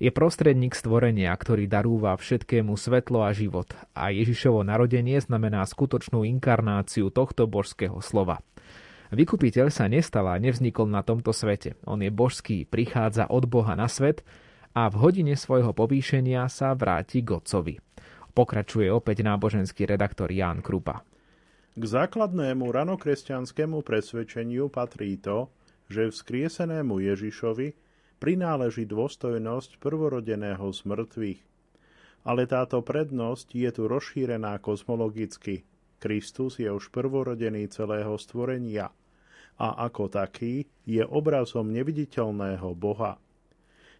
Je 0.00 0.08
prostredník 0.08 0.72
stvorenia, 0.72 1.36
ktorý 1.36 1.68
darúva 1.68 2.16
všetkému 2.16 2.80
svetlo 2.80 3.28
a 3.28 3.36
život. 3.36 3.68
A 3.92 4.08
Ježišovo 4.16 4.64
narodenie 4.64 5.20
znamená 5.20 5.68
skutočnú 5.68 6.24
inkarnáciu 6.24 7.12
tohto 7.12 7.44
božského 7.44 8.00
slova. 8.00 8.40
Vykupiteľ 9.12 9.68
sa 9.68 9.84
nestal 9.84 10.32
a 10.32 10.40
nevznikol 10.40 10.88
na 10.88 11.04
tomto 11.04 11.36
svete. 11.36 11.76
On 11.84 12.00
je 12.00 12.08
božský, 12.08 12.64
prichádza 12.64 13.28
od 13.28 13.44
Boha 13.44 13.76
na 13.76 13.84
svet 13.84 14.24
a 14.74 14.90
v 14.90 14.94
hodine 14.98 15.38
svojho 15.38 15.70
povýšenia 15.70 16.50
sa 16.50 16.74
vráti 16.74 17.22
k 17.22 17.38
Otcovi. 17.38 17.78
Pokračuje 18.34 18.90
opäť 18.90 19.22
náboženský 19.22 19.86
redaktor 19.86 20.28
Ján 20.34 20.58
Krupa. 20.58 21.06
K 21.74 21.82
základnému 21.82 22.70
ranokresťanskému 22.70 23.82
presvedčeniu 23.86 24.70
patrí 24.70 25.18
to, 25.18 25.50
že 25.86 26.10
vzkriesenému 26.10 26.98
Ježišovi 27.02 27.74
prináleží 28.18 28.86
dôstojnosť 28.90 29.78
prvorodeného 29.78 30.66
z 30.70 30.80
mŕtvych. 30.82 31.40
Ale 32.26 32.50
táto 32.50 32.82
prednosť 32.82 33.54
je 33.54 33.70
tu 33.70 33.86
rozšírená 33.86 34.58
kozmologicky. 34.58 35.62
Kristus 36.02 36.58
je 36.58 36.70
už 36.70 36.90
prvorodený 36.90 37.70
celého 37.70 38.18
stvorenia– 38.18 38.90
a 39.58 39.86
ako 39.86 40.10
taký 40.10 40.66
je 40.82 41.02
obrazom 41.06 41.70
neviditeľného 41.70 42.74
Boha. 42.74 43.22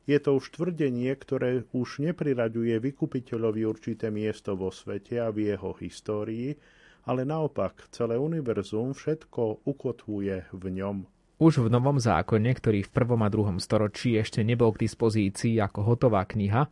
Je 0.04 0.20
to 0.20 0.36
už 0.36 0.52
tvrdenie, 0.52 1.08
ktoré 1.16 1.64
už 1.72 2.04
nepriraďuje 2.04 2.76
vykupiteľovi 2.76 3.64
určité 3.64 4.12
miesto 4.12 4.52
vo 4.52 4.68
svete 4.68 5.16
a 5.16 5.32
v 5.32 5.48
jeho 5.48 5.72
histórii, 5.80 6.52
ale 7.08 7.24
naopak 7.24 7.88
celé 7.88 8.20
univerzum 8.20 8.92
všetko 8.92 9.64
ukotvuje 9.64 10.52
v 10.52 10.64
ňom. 10.76 10.96
Už 11.40 11.64
v 11.64 11.68
Novom 11.72 11.96
zákone, 11.96 12.52
ktorý 12.52 12.84
v 12.84 12.92
prvom 12.92 13.20
a 13.24 13.32
druhom 13.32 13.56
storočí 13.56 14.20
ešte 14.20 14.44
nebol 14.44 14.76
k 14.76 14.84
dispozícii 14.86 15.56
ako 15.58 15.80
hotová 15.96 16.22
kniha, 16.28 16.68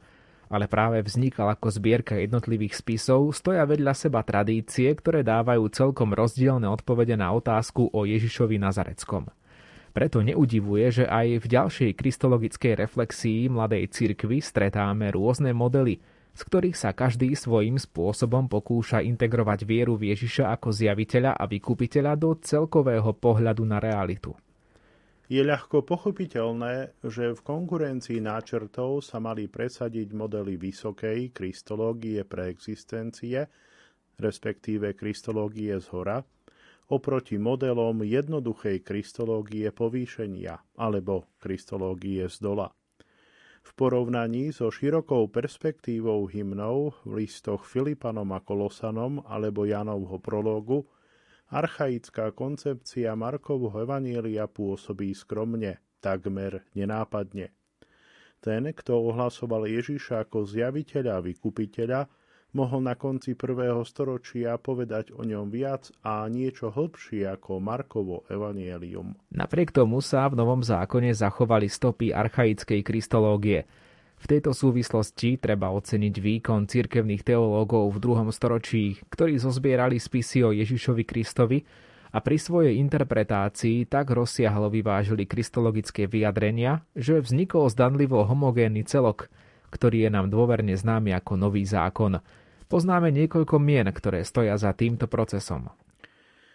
ale 0.53 0.69
práve 0.69 1.01
vznikal 1.01 1.57
ako 1.57 1.73
zbierka 1.73 2.21
jednotlivých 2.21 2.77
spisov, 2.85 3.33
stoja 3.33 3.65
vedľa 3.65 3.97
seba 3.97 4.21
tradície, 4.21 4.93
ktoré 4.93 5.25
dávajú 5.25 5.73
celkom 5.73 6.13
rozdielne 6.13 6.69
odpovede 6.69 7.17
na 7.17 7.33
otázku 7.33 7.89
o 7.89 8.05
Ježišovi 8.05 8.61
Nazareckom. 8.61 9.33
Preto 9.93 10.25
neudivuje, 10.25 10.89
že 10.89 11.05
aj 11.05 11.45
v 11.45 11.47
ďalšej 11.53 11.91
kristologickej 12.01 12.81
reflexii 12.81 13.53
mladej 13.53 13.93
cirkvy 13.93 14.41
stretáme 14.41 15.13
rôzne 15.13 15.53
modely, 15.53 16.01
z 16.33 16.41
ktorých 16.49 16.77
sa 16.77 16.97
každý 16.97 17.37
svojím 17.37 17.77
spôsobom 17.77 18.49
pokúša 18.49 19.05
integrovať 19.05 19.69
vieru 19.69 20.01
v 20.01 20.17
Ježiša 20.17 20.49
ako 20.57 20.73
zjaviteľa 20.73 21.37
a 21.37 21.45
vykupiteľa 21.45 22.13
do 22.17 22.33
celkového 22.41 23.13
pohľadu 23.13 23.69
na 23.69 23.77
realitu. 23.77 24.33
Je 25.29 25.41
ľahko 25.41 25.85
pochopiteľné, 25.85 26.93
že 27.05 27.33
v 27.33 27.41
konkurencii 27.41 28.21
náčrtov 28.21 29.01
sa 29.01 29.17
mali 29.17 29.49
presadiť 29.49 30.13
modely 30.13 30.61
vysokej 30.61 31.33
kristológie 31.33 32.21
pre 32.25 32.53
existencie, 32.53 33.49
respektíve 34.21 34.93
kristológie 34.93 35.73
z 35.81 35.89
hora, 35.93 36.21
oproti 36.93 37.41
modelom 37.41 38.05
jednoduchej 38.05 38.85
kristológie 38.85 39.73
povýšenia 39.73 40.77
alebo 40.77 41.33
kristológie 41.41 42.29
z 42.29 42.37
dola. 42.45 42.69
V 43.63 43.71
porovnaní 43.73 44.53
so 44.53 44.69
širokou 44.69 45.33
perspektívou 45.33 46.29
hymnov 46.29 47.01
v 47.09 47.25
listoch 47.25 47.65
Filipanom 47.65 48.29
a 48.37 48.45
Kolosanom 48.45 49.25
alebo 49.25 49.65
Janovho 49.65 50.21
prologu 50.21 50.85
Archaická 51.53 52.33
koncepcia 52.33 53.13
Markovho 53.13 53.77
evanielia 53.77 54.49
pôsobí 54.49 55.13
skromne, 55.13 55.85
takmer 56.01 56.65
nenápadne. 56.73 57.53
Ten, 58.41 58.73
kto 58.73 59.13
ohlasoval 59.13 59.69
Ježiša 59.69 60.25
ako 60.25 60.49
zjaviteľa 60.49 61.21
a 61.21 61.25
vykupiteľa, 61.25 62.01
mohol 62.53 62.85
na 62.85 62.97
konci 62.97 63.37
prvého 63.37 63.85
storočia 63.85 64.57
povedať 64.57 65.13
o 65.13 65.25
ňom 65.25 65.49
viac 65.53 65.89
a 66.05 66.29
niečo 66.29 66.73
hĺbšie 66.73 67.29
ako 67.29 67.61
Markovo 67.61 68.25
evanielium. 68.33 69.17
Napriek 69.33 69.73
tomu 69.73 70.01
sa 70.05 70.29
v 70.29 70.41
Novom 70.41 70.65
zákone 70.65 71.13
zachovali 71.13 71.69
stopy 71.69 72.13
archaickej 72.13 72.81
kristológie– 72.81 73.65
v 74.23 74.39
tejto 74.39 74.55
súvislosti 74.55 75.35
treba 75.35 75.75
oceniť 75.75 76.15
výkon 76.15 76.71
cirkevných 76.71 77.27
teológov 77.27 77.91
v 77.91 77.99
druhom 77.99 78.31
storočí, 78.31 79.03
ktorí 79.11 79.35
zozbierali 79.35 79.99
spisy 79.99 80.47
o 80.47 80.55
Ježišovi 80.55 81.03
Kristovi 81.03 81.67
a 82.15 82.23
pri 82.23 82.39
svojej 82.39 82.79
interpretácii 82.79 83.91
tak 83.91 84.15
rozsiahlo 84.15 84.71
vyvážili 84.71 85.27
kristologické 85.27 86.07
vyjadrenia, 86.07 86.87
že 86.95 87.19
vznikol 87.19 87.67
zdanlivo 87.67 88.23
homogénny 88.23 88.87
celok, 88.87 89.27
ktorý 89.75 90.07
je 90.07 90.11
nám 90.15 90.31
dôverne 90.31 90.79
známy 90.79 91.19
ako 91.19 91.43
Nový 91.43 91.67
zákon. 91.67 92.23
Poznáme 92.73 93.13
niekoľko 93.13 93.61
mien, 93.61 93.85
ktoré 93.93 94.25
stoja 94.25 94.57
za 94.57 94.73
týmto 94.73 95.05
procesom. 95.05 95.69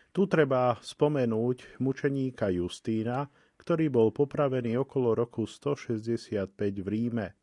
Tu 0.10 0.26
treba 0.26 0.74
spomenúť 0.82 1.78
mučeníka 1.78 2.50
Justína, 2.50 3.30
ktorý 3.62 3.94
bol 3.94 4.10
popravený 4.10 4.82
okolo 4.82 5.14
roku 5.14 5.46
165 5.46 6.58
v 6.58 6.88
Ríme. 6.90 7.38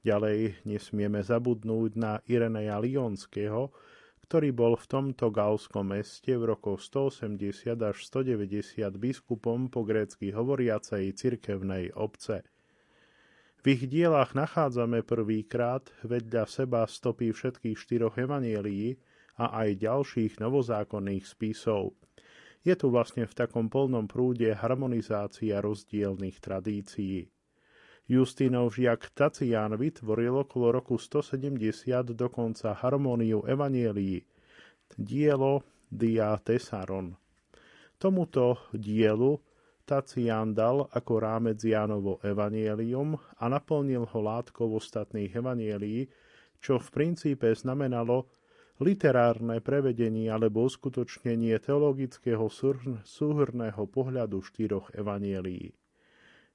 Ďalej 0.00 0.64
nesmieme 0.64 1.20
zabudnúť 1.20 2.00
na 2.00 2.24
Ireneja 2.24 2.80
Lionského, 2.80 3.76
ktorý 4.24 4.56
bol 4.56 4.80
v 4.80 4.86
tomto 4.88 5.28
gauskom 5.28 5.92
meste 5.92 6.32
v 6.32 6.56
rokoch 6.56 6.80
180 6.80 7.76
až 7.76 7.96
190 8.08 8.88
biskupom 8.96 9.68
po 9.68 9.84
grécky 9.84 10.32
hovoriacej 10.32 11.12
cirkevnej 11.12 11.92
obce. 11.92 12.40
V 13.64 13.72
ich 13.72 13.88
dielach 13.88 14.36
nachádzame 14.36 15.00
prvýkrát 15.00 15.88
vedľa 16.04 16.44
seba 16.44 16.84
stopy 16.84 17.32
všetkých 17.32 17.80
štyroch 17.80 18.20
evanielií 18.20 19.00
a 19.40 19.64
aj 19.64 19.80
ďalších 19.80 20.36
novozákonných 20.36 21.24
spisov. 21.24 21.96
Je 22.60 22.76
tu 22.76 22.92
vlastne 22.92 23.24
v 23.24 23.32
takom 23.32 23.72
polnom 23.72 24.04
prúde 24.04 24.52
harmonizácia 24.52 25.64
rozdielných 25.64 26.44
tradícií. 26.44 27.32
Justínov 28.04 28.76
žiak 28.76 29.16
Tacián 29.16 29.80
vytvoril 29.80 30.44
okolo 30.44 30.68
roku 30.68 31.00
170 31.00 31.56
dokonca 32.12 32.76
harmóniu 32.76 33.48
Evanielii, 33.48 34.20
dielo 34.92 35.64
Dia 35.88 36.36
Tesaron. 36.36 37.16
Tomuto 37.96 38.68
dielu 38.76 39.40
Tacián 39.84 40.56
dal 40.56 40.88
ako 40.88 41.20
rámec 41.20 41.60
Jánovo 41.60 42.16
Evanielium 42.24 43.20
a 43.36 43.44
naplnil 43.52 44.08
ho 44.08 44.20
látkou 44.24 44.80
ostatných 44.80 45.28
Evanielií, 45.36 46.08
čo 46.56 46.80
v 46.80 46.88
princípe 46.88 47.52
znamenalo 47.52 48.26
literárne 48.80 49.60
prevedenie 49.60 50.32
alebo 50.32 50.64
uskutočnenie 50.64 51.60
teologického 51.60 52.48
súhrného 53.04 53.82
pohľadu 53.86 54.40
štyroch 54.40 54.90
evanielií. 54.96 55.70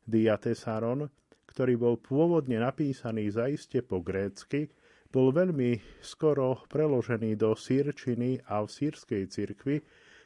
Diatesaron 0.10 1.08
ktorý 1.50 1.82
bol 1.82 1.96
pôvodne 1.98 2.62
napísaný 2.62 3.34
zaiste 3.34 3.82
po 3.82 4.06
grécky, 4.06 4.70
bol 5.10 5.34
veľmi 5.34 5.82
skoro 6.06 6.62
preložený 6.70 7.34
do 7.34 7.58
sírčiny 7.58 8.46
a 8.46 8.62
v 8.62 8.70
sírskej 8.70 9.24
cirkvi 9.26 9.82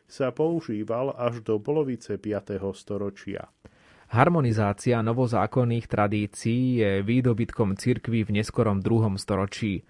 sa 0.08 0.30
používal 0.32 1.16
až 1.18 1.42
do 1.42 1.58
polovice 1.58 2.20
5. 2.20 2.60
storočia. 2.76 3.50
Harmonizácia 4.14 5.02
novozákonných 5.02 5.90
tradícií 5.90 6.86
je 6.86 6.92
výdobytkom 7.02 7.74
cirkvy 7.74 8.22
v 8.22 8.42
neskorom 8.42 8.78
druhom 8.78 9.18
storočí. 9.18 9.82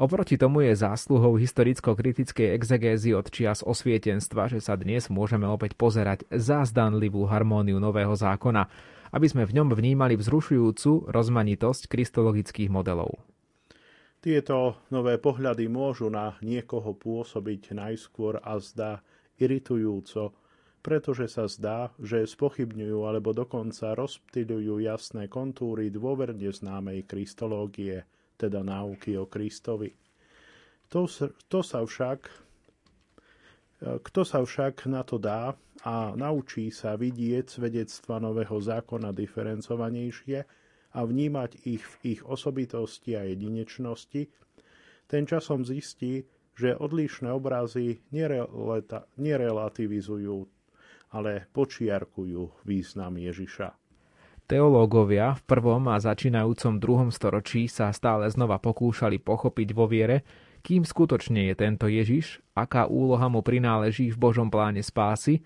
Oproti 0.00 0.40
tomu 0.40 0.64
je 0.64 0.74
zásluhou 0.74 1.36
historicko-kritickej 1.36 2.56
exegézy 2.56 3.12
od 3.14 3.28
čias 3.28 3.60
osvietenstva, 3.60 4.48
že 4.48 4.58
sa 4.58 4.74
dnes 4.74 5.12
môžeme 5.12 5.44
opäť 5.46 5.76
pozerať 5.76 6.24
za 6.32 6.64
zdanlivú 6.64 7.28
harmóniu 7.28 7.76
nového 7.78 8.16
zákona, 8.16 8.66
aby 9.12 9.26
sme 9.28 9.46
v 9.46 9.60
ňom 9.60 9.76
vnímali 9.76 10.16
vzrušujúcu 10.16 11.12
rozmanitosť 11.12 11.86
kristologických 11.86 12.72
modelov. 12.72 13.22
Tieto 14.20 14.82
nové 14.92 15.16
pohľady 15.16 15.64
môžu 15.68 16.08
na 16.08 16.36
niekoho 16.44 16.92
pôsobiť 16.92 17.72
najskôr 17.72 18.40
a 18.40 18.56
zdá 18.60 19.00
iritujúco, 19.40 20.36
pretože 20.80 21.28
sa 21.28 21.48
zdá, 21.48 21.92
že 22.00 22.24
spochybňujú 22.24 22.98
alebo 23.04 23.32
dokonca 23.32 23.96
rozptýľujú 23.96 24.84
jasné 24.84 25.28
kontúry 25.28 25.88
dôverne 25.92 26.48
známej 26.48 27.04
kristológie, 27.04 28.04
teda 28.36 28.64
náuky 28.64 29.16
o 29.20 29.28
Kristovi. 29.28 29.92
To, 30.88 31.08
to 31.48 31.60
sa 31.60 31.84
však 31.84 32.50
kto 33.80 34.20
sa 34.28 34.44
však 34.44 34.84
na 34.92 35.00
to 35.00 35.16
dá 35.16 35.56
a 35.88 36.12
naučí 36.12 36.68
sa 36.68 37.00
vidieť 37.00 37.48
svedectva 37.48 38.20
nového 38.20 38.60
zákona 38.60 39.08
diferencovanejšie 39.16 40.38
a 40.92 41.00
vnímať 41.00 41.50
ich 41.64 41.80
v 41.80 41.94
ich 42.16 42.20
osobitosti 42.20 43.16
a 43.16 43.24
jedinečnosti, 43.24 44.28
ten 45.08 45.24
časom 45.24 45.64
zistí, 45.64 46.28
že 46.54 46.76
odlišné 46.76 47.30
obrazy 47.32 48.02
nerelativizujú, 49.18 50.36
ale 51.10 51.46
počiarkujú 51.50 52.66
význam 52.66 53.18
Ježiša. 53.18 53.74
Teológovia 54.50 55.38
v 55.38 55.42
prvom 55.46 55.86
a 55.94 56.02
začínajúcom 56.02 56.82
druhom 56.82 57.10
storočí 57.14 57.70
sa 57.70 57.94
stále 57.94 58.26
znova 58.26 58.58
pokúšali 58.58 59.22
pochopiť 59.22 59.68
vo 59.70 59.86
viere, 59.86 60.26
kým 60.66 60.82
skutočne 60.82 61.48
je 61.50 61.54
tento 61.54 61.86
Ježiš, 61.86 62.42
aká 62.52 62.90
úloha 62.90 63.30
mu 63.30 63.46
prináleží 63.46 64.10
v 64.10 64.18
Božom 64.18 64.50
pláne 64.50 64.82
spásy 64.82 65.40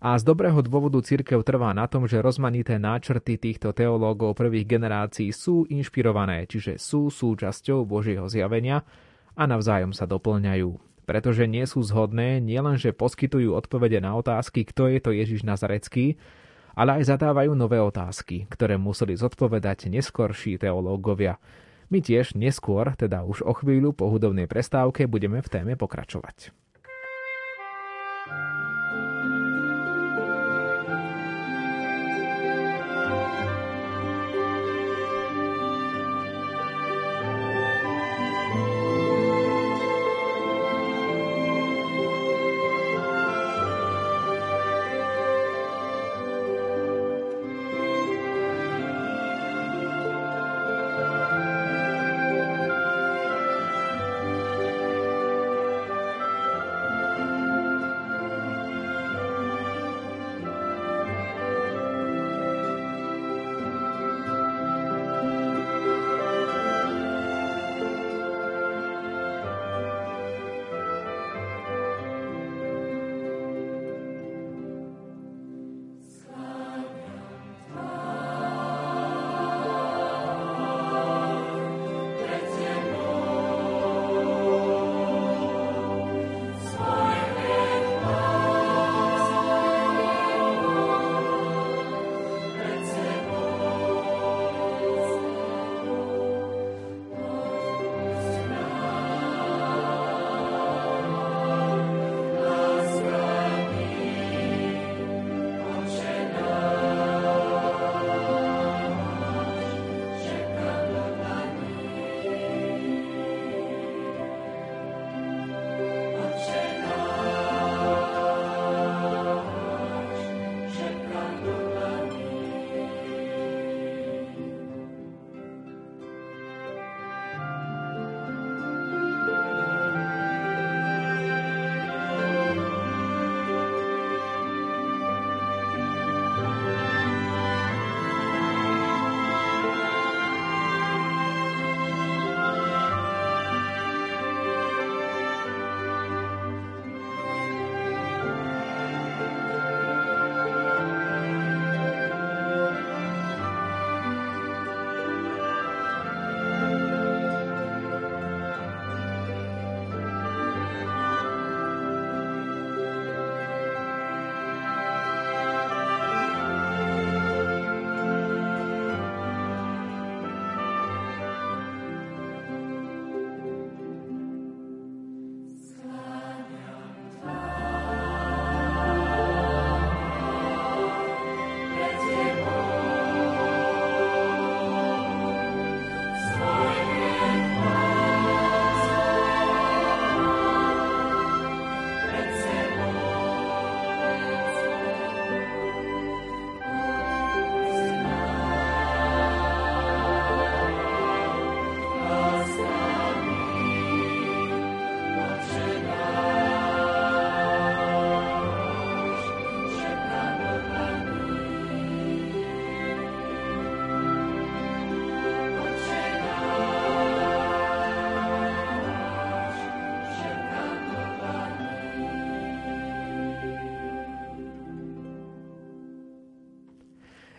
a 0.00 0.14
z 0.14 0.24
dobrého 0.24 0.62
dôvodu 0.62 1.02
cirkev 1.02 1.42
trvá 1.42 1.74
na 1.74 1.90
tom, 1.90 2.06
že 2.06 2.22
rozmanité 2.22 2.78
náčrty 2.78 3.36
týchto 3.36 3.74
teológov 3.74 4.38
prvých 4.38 4.64
generácií 4.64 5.34
sú 5.34 5.66
inšpirované, 5.68 6.46
čiže 6.46 6.78
sú 6.78 7.10
súčasťou 7.10 7.82
Božieho 7.82 8.30
zjavenia 8.30 8.86
a 9.38 9.46
navzájom 9.46 9.94
sa 9.94 10.10
doplňajú. 10.10 10.74
Pretože 11.06 11.46
nie 11.46 11.62
sú 11.64 11.80
zhodné, 11.86 12.42
nielenže 12.42 12.90
poskytujú 12.90 13.54
odpovede 13.54 14.02
na 14.02 14.18
otázky, 14.18 14.66
kto 14.66 14.90
je 14.90 14.98
to 14.98 15.10
Ježiš 15.14 15.46
Nazarecký, 15.46 16.18
ale 16.74 17.00
aj 17.00 17.14
zadávajú 17.14 17.54
nové 17.54 17.78
otázky, 17.78 18.50
ktoré 18.50 18.74
museli 18.76 19.14
zodpovedať 19.14 19.88
neskorší 19.88 20.58
teológovia. 20.58 21.38
My 21.88 22.04
tiež 22.04 22.36
neskôr, 22.36 22.92
teda 22.98 23.24
už 23.24 23.40
o 23.46 23.56
chvíľu 23.56 23.96
po 23.96 24.12
hudobnej 24.12 24.44
prestávke, 24.44 25.08
budeme 25.08 25.40
v 25.40 25.48
téme 25.48 25.72
pokračovať. 25.80 26.52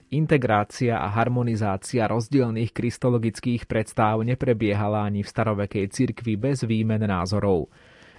Integrácia 0.09 0.97
a 0.97 1.05
harmonizácia 1.05 2.09
rozdielných 2.09 2.73
kristologických 2.73 3.69
predstáv 3.69 4.25
neprebiehala 4.25 5.05
ani 5.05 5.21
v 5.21 5.29
starovekej 5.29 5.85
cirkvi 5.93 6.33
bez 6.33 6.65
výmen 6.65 7.05
názorov. 7.05 7.69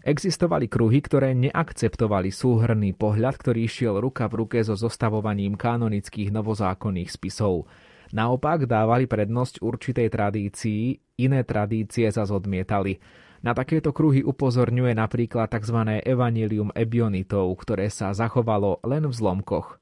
Existovali 0.07 0.71
kruhy, 0.71 1.03
ktoré 1.03 1.35
neakceptovali 1.35 2.31
súhrný 2.31 2.95
pohľad, 2.95 3.35
ktorý 3.35 3.67
šiel 3.67 3.99
ruka 3.99 4.31
v 4.31 4.47
ruke 4.47 4.63
so 4.63 4.79
zostavovaním 4.79 5.59
kanonických 5.59 6.31
novozákonných 6.31 7.11
spisov. 7.11 7.67
Naopak 8.15 8.71
dávali 8.71 9.11
prednosť 9.11 9.59
určitej 9.59 10.15
tradícii, 10.15 10.95
iné 11.19 11.43
tradície 11.43 12.07
sa 12.15 12.23
odmietali. 12.23 13.03
Na 13.43 13.51
takéto 13.51 13.91
kruhy 13.91 14.23
upozorňuje 14.23 14.95
napríklad 14.95 15.51
tzv. 15.51 16.07
evanilium 16.07 16.71
ebionitov, 16.71 17.51
ktoré 17.67 17.91
sa 17.91 18.15
zachovalo 18.15 18.79
len 18.87 19.11
v 19.11 19.11
zlomkoch 19.11 19.81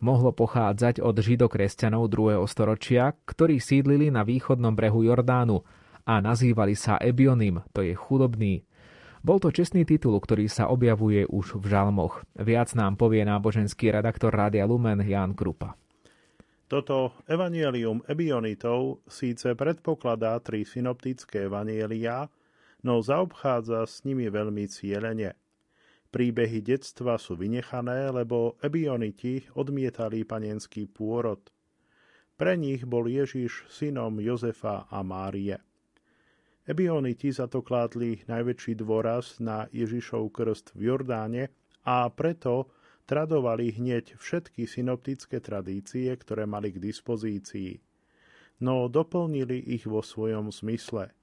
mohlo 0.00 0.32
pochádzať 0.32 1.00
od 1.00 1.16
židokresťanov 1.18 2.08
2. 2.10 2.42
storočia, 2.48 3.16
ktorí 3.24 3.60
sídlili 3.60 4.12
na 4.12 4.22
východnom 4.22 4.72
brehu 4.72 5.04
Jordánu 5.04 5.64
a 6.06 6.22
nazývali 6.22 6.78
sa 6.78 7.00
Ebionim, 7.00 7.64
to 7.74 7.82
je 7.82 7.96
chudobný. 7.96 8.62
Bol 9.26 9.42
to 9.42 9.50
čestný 9.50 9.82
titul, 9.82 10.14
ktorý 10.22 10.46
sa 10.46 10.70
objavuje 10.70 11.26
už 11.26 11.58
v 11.58 11.64
žalmoch. 11.66 12.22
Viac 12.38 12.78
nám 12.78 12.94
povie 12.94 13.26
náboženský 13.26 13.90
redaktor 13.90 14.30
Rádia 14.30 14.62
Lumen 14.70 15.02
Jan 15.02 15.34
Krupa. 15.34 15.74
Toto 16.66 17.14
evanielium 17.30 18.02
ebionitov 18.10 19.02
síce 19.06 19.54
predpokladá 19.54 20.38
tri 20.42 20.66
synoptické 20.66 21.46
evanielia, 21.46 22.26
no 22.82 22.98
zaobchádza 23.02 23.86
s 23.86 24.02
nimi 24.02 24.26
veľmi 24.26 24.66
cieľene. 24.66 25.34
Príbehy 26.10 26.62
detstva 26.62 27.18
sú 27.18 27.36
vynechané, 27.36 28.08
lebo 28.08 28.56
ebioniti 28.62 29.44
odmietali 29.58 30.22
panenský 30.24 30.86
pôrod. 30.88 31.42
Pre 32.36 32.52
nich 32.56 32.84
bol 32.84 33.08
Ježiš 33.08 33.64
synom 33.72 34.20
Jozefa 34.20 34.88
a 34.88 35.00
Márie. 35.00 35.56
Ebioniti 36.66 37.30
za 37.30 37.46
to 37.46 37.62
kládli 37.62 38.26
najväčší 38.26 38.76
dôraz 38.82 39.38
na 39.38 39.70
Ježišov 39.70 40.34
krst 40.34 40.74
v 40.74 40.90
Jordáne 40.90 41.54
a 41.86 42.10
preto 42.10 42.68
tradovali 43.06 43.70
hneď 43.70 44.18
všetky 44.18 44.66
synoptické 44.66 45.38
tradície, 45.38 46.10
ktoré 46.10 46.42
mali 46.42 46.74
k 46.74 46.82
dispozícii, 46.82 47.78
no 48.66 48.90
doplnili 48.90 49.62
ich 49.62 49.86
vo 49.86 50.02
svojom 50.02 50.50
zmysle. 50.50 51.14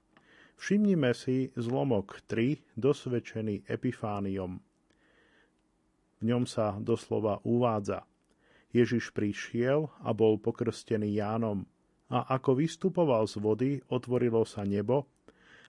Všimnime 0.56 1.12
si 1.12 1.52
zlomok 1.58 2.24
3, 2.24 2.78
dosvedčený 2.78 3.68
Epifániom. 3.68 4.73
V 6.24 6.32
ňom 6.32 6.48
sa 6.48 6.80
doslova 6.80 7.44
uvádza 7.44 8.08
Ježiš 8.72 9.12
prišiel 9.12 9.92
a 10.00 10.16
bol 10.16 10.40
pokrstený 10.40 11.20
Jánom 11.20 11.68
a 12.08 12.24
ako 12.32 12.64
vystupoval 12.64 13.28
z 13.28 13.36
vody, 13.44 13.70
otvorilo 13.92 14.48
sa 14.48 14.64
nebo 14.64 15.04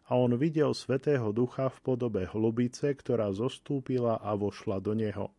a 0.07 0.15
on 0.15 0.39
videl 0.39 0.71
Svetého 0.71 1.35
Ducha 1.35 1.67
v 1.67 1.83
podobe 1.83 2.23
hlubice, 2.31 2.87
ktorá 2.95 3.35
zostúpila 3.35 4.15
a 4.23 4.31
vošla 4.39 4.79
do 4.79 4.95
neho 4.95 5.35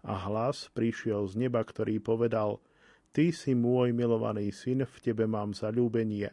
a 0.00 0.16
hlas 0.24 0.72
prišiel 0.72 1.28
z 1.28 1.36
neba, 1.36 1.60
ktorý 1.60 2.00
povedal 2.00 2.64
Ty 3.12 3.36
si 3.36 3.52
môj 3.52 3.92
milovaný 3.92 4.56
syn, 4.56 4.88
v 4.88 4.96
tebe 5.04 5.28
mám 5.28 5.52
zalúbenie. 5.52 6.32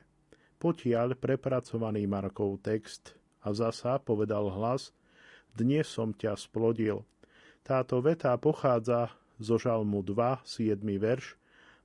Potiaľ 0.63 1.20
prepracovaný 1.20 2.08
Markov 2.08 2.63
text 2.63 3.20
a 3.43 3.52
zasa 3.52 4.00
povedal 4.00 4.48
hlas 4.48 4.96
Dnes 5.52 5.91
som 5.91 6.15
ťa 6.15 6.39
splodil. 6.39 7.04
Táto 7.67 7.99
veta 7.99 8.32
pochádza 8.39 9.12
zo 9.43 9.60
Žalmu 9.60 9.99
2, 9.99 10.39
7. 10.47 10.80
verš 11.03 11.36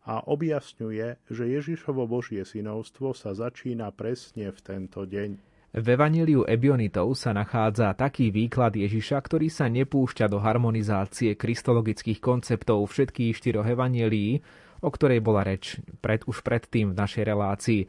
a 0.07 0.23
objasňuje, 0.31 1.27
že 1.27 1.45
Ježišovo 1.59 2.07
Božie 2.07 2.47
synovstvo 2.47 3.11
sa 3.19 3.35
začína 3.35 3.91
presne 3.91 4.55
v 4.55 4.59
tento 4.63 5.03
deň. 5.03 5.43
V 5.75 5.87
Evaníliu 5.91 6.47
Ebionitov 6.47 7.19
sa 7.19 7.35
nachádza 7.35 7.91
taký 7.99 8.31
výklad 8.31 8.79
Ježiša, 8.79 9.19
ktorý 9.27 9.51
sa 9.51 9.67
nepúšťa 9.67 10.31
do 10.31 10.39
harmonizácie 10.39 11.35
kristologických 11.35 12.23
konceptov 12.23 12.87
všetkých 12.87 13.35
štyroch 13.35 13.67
evanílií, 13.67 14.39
o 14.87 14.89
ktorej 14.93 15.19
bola 15.19 15.43
reč 15.43 15.83
pred, 15.99 16.23
už 16.31 16.47
predtým 16.47 16.95
v 16.95 16.99
našej 17.03 17.27
relácii. 17.27 17.81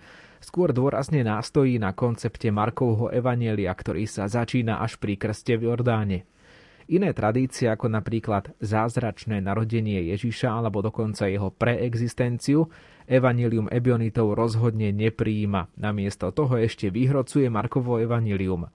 Skôr 0.41 0.73
dôrazne 0.73 1.21
nástojí 1.21 1.77
na 1.77 1.93
koncepte 1.93 2.49
Markovho 2.49 3.13
evanielia, 3.13 3.69
ktorý 3.69 4.09
sa 4.09 4.25
začína 4.25 4.81
až 4.81 4.97
pri 4.97 5.13
krste 5.13 5.61
v 5.61 5.69
Jordáne. 5.69 6.25
Iné 6.91 7.15
tradície, 7.15 7.71
ako 7.71 7.87
napríklad 7.87 8.51
zázračné 8.59 9.39
narodenie 9.39 10.03
Ježiša 10.11 10.51
alebo 10.51 10.83
dokonca 10.83 11.31
jeho 11.31 11.47
preexistenciu, 11.47 12.67
Evangelium 13.07 13.71
Ebionitov 13.71 14.35
rozhodne 14.35 14.91
nepríjima. 14.91 15.71
Namiesto 15.79 16.35
toho 16.35 16.59
ešte 16.59 16.91
vyhrocuje 16.91 17.47
Markovo 17.47 18.03
Evangelium. 18.03 18.67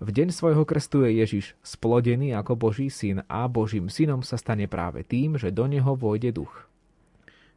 V 0.00 0.08
deň 0.08 0.32
svojho 0.32 0.64
krstu 0.64 1.04
je 1.04 1.20
Ježiš 1.20 1.52
splodený 1.60 2.32
ako 2.32 2.56
Boží 2.56 2.88
syn 2.88 3.20
a 3.28 3.44
Božím 3.44 3.92
synom 3.92 4.24
sa 4.24 4.40
stane 4.40 4.64
práve 4.64 5.04
tým, 5.04 5.36
že 5.36 5.52
do 5.52 5.68
neho 5.68 5.92
vojde 5.92 6.32
duch. 6.32 6.64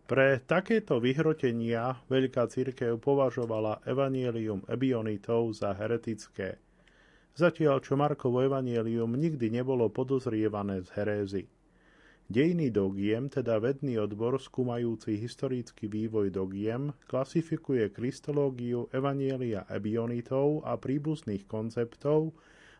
Pre 0.04 0.44
takéto 0.44 1.00
vyhrotenia 1.00 2.04
Veľká 2.12 2.52
církev 2.52 3.00
považovala 3.00 3.80
Evangelium 3.88 4.68
Ebionitov 4.68 5.56
za 5.56 5.72
heretické– 5.72 6.60
zatiaľ 7.34 7.82
čo 7.82 7.98
Markovo 7.98 8.41
evanielium 8.46 9.17
nikdy 9.17 9.50
nebolo 9.50 9.89
podozrievané 9.89 10.86
z 10.86 10.89
herézy. 10.93 11.43
Dejný 12.24 12.72
dogiem, 12.72 13.28
teda 13.28 13.60
vedný 13.60 14.00
odbor 14.00 14.39
skúmajúci 14.39 15.19
historický 15.19 15.91
vývoj 15.91 16.32
dogiem, 16.32 16.96
klasifikuje 17.06 17.91
kristológiu 17.91 18.88
evanielia 18.96 19.67
ebionitov 19.67 20.63
a 20.63 20.80
príbuzných 20.80 21.43
konceptov 21.46 22.32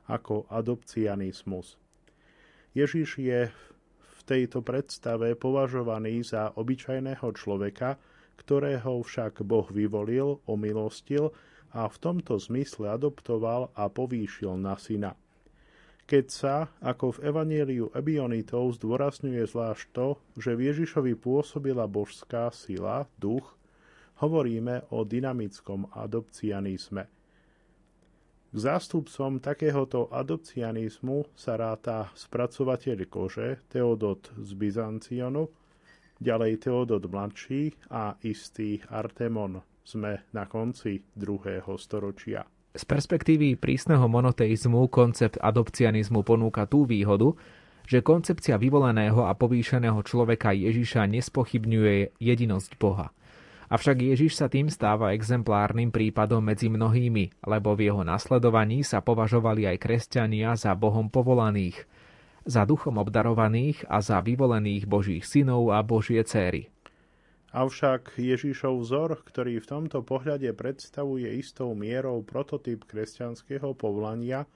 ako 0.08 0.48
adopcianizmus. 0.48 1.76
Ježiš 2.74 3.10
je 3.20 3.52
v 4.00 4.20
tejto 4.24 4.64
predstave 4.64 5.36
považovaný 5.36 6.24
za 6.24 6.56
obyčajného 6.56 7.28
človeka, 7.36 8.00
ktorého 8.40 9.04
však 9.04 9.44
Boh 9.44 9.68
vyvolil, 9.70 10.40
omilostil 10.48 11.30
a 11.74 11.90
v 11.90 11.98
tomto 11.98 12.38
zmysle 12.38 12.94
adoptoval 12.94 13.74
a 13.74 13.90
povýšil 13.90 14.56
na 14.62 14.78
syna. 14.78 15.18
Keď 16.04 16.26
sa, 16.30 16.68
ako 16.84 17.18
v 17.18 17.32
Evanieliu 17.32 17.88
Ebionitov, 17.96 18.78
zdôrazňuje 18.78 19.42
zvlášť 19.48 19.86
to, 19.96 20.08
že 20.36 20.54
v 20.54 20.70
Ježišovi 20.70 21.16
pôsobila 21.18 21.90
božská 21.90 22.52
sila, 22.52 23.10
duch, 23.18 23.56
hovoríme 24.20 24.94
o 24.94 25.08
dynamickom 25.08 25.90
adopcianizme. 25.96 27.08
K 28.54 28.58
zástupcom 28.62 29.42
takéhoto 29.42 30.14
adopcianizmu 30.14 31.34
sa 31.34 31.58
ráta 31.58 32.14
spracovateľ 32.14 33.10
kože 33.10 33.66
Teodot 33.66 34.30
z 34.38 34.50
Byzancionu, 34.54 35.50
ďalej 36.22 36.62
Teodot 36.62 37.02
mladší 37.10 37.74
a 37.90 38.14
istý 38.22 38.78
Artemon 38.92 39.73
sme 39.84 40.24
na 40.32 40.48
konci 40.48 41.04
druhého 41.14 41.76
storočia. 41.78 42.48
Z 42.74 42.90
perspektívy 42.90 43.54
prísneho 43.54 44.10
monoteizmu 44.10 44.90
koncept 44.90 45.38
adopcianizmu 45.38 46.26
ponúka 46.26 46.66
tú 46.66 46.90
výhodu, 46.90 47.38
že 47.86 48.02
koncepcia 48.02 48.58
vyvoleného 48.58 49.28
a 49.28 49.36
povýšeného 49.38 50.02
človeka 50.02 50.56
Ježiša 50.56 51.06
nespochybňuje 51.06 52.18
jedinosť 52.18 52.72
Boha. 52.82 53.14
Avšak 53.70 54.02
Ježiš 54.02 54.38
sa 54.38 54.50
tým 54.50 54.74
stáva 54.74 55.14
exemplárnym 55.14 55.94
prípadom 55.94 56.42
medzi 56.42 56.70
mnohými, 56.70 57.46
lebo 57.46 57.78
v 57.78 57.94
jeho 57.94 58.02
nasledovaní 58.02 58.82
sa 58.82 59.06
považovali 59.06 59.70
aj 59.70 59.78
kresťania 59.78 60.58
za 60.58 60.74
Bohom 60.74 61.14
povolaných, 61.14 61.86
za 62.46 62.66
duchom 62.66 62.98
obdarovaných 62.98 63.86
a 63.86 64.02
za 64.02 64.18
vyvolených 64.22 64.90
Božích 64.90 65.26
synov 65.26 65.74
a 65.74 65.82
Božie 65.86 66.22
céry. 66.26 66.73
Avšak 67.54 68.18
Ježišov 68.18 68.82
vzor, 68.82 69.10
ktorý 69.30 69.62
v 69.62 69.70
tomto 69.70 70.02
pohľade 70.02 70.50
predstavuje 70.58 71.30
istou 71.38 71.78
mierou 71.78 72.26
prototyp 72.26 72.82
kresťanského 72.90 73.78
povolania, 73.78 74.50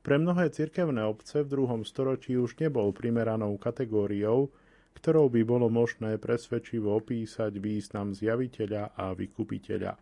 pre 0.00 0.16
mnohé 0.16 0.48
cirkevné 0.48 1.04
obce 1.04 1.44
v 1.44 1.52
druhom 1.52 1.84
storočí 1.84 2.40
už 2.40 2.56
nebol 2.64 2.96
primeranou 2.96 3.60
kategóriou, 3.60 4.48
ktorou 4.96 5.28
by 5.28 5.44
bolo 5.44 5.68
možné 5.68 6.16
presvedčivo 6.16 6.96
opísať 6.96 7.60
význam 7.60 8.16
zjaviteľa 8.16 8.96
a 8.96 9.12
vykupiteľa. 9.12 9.92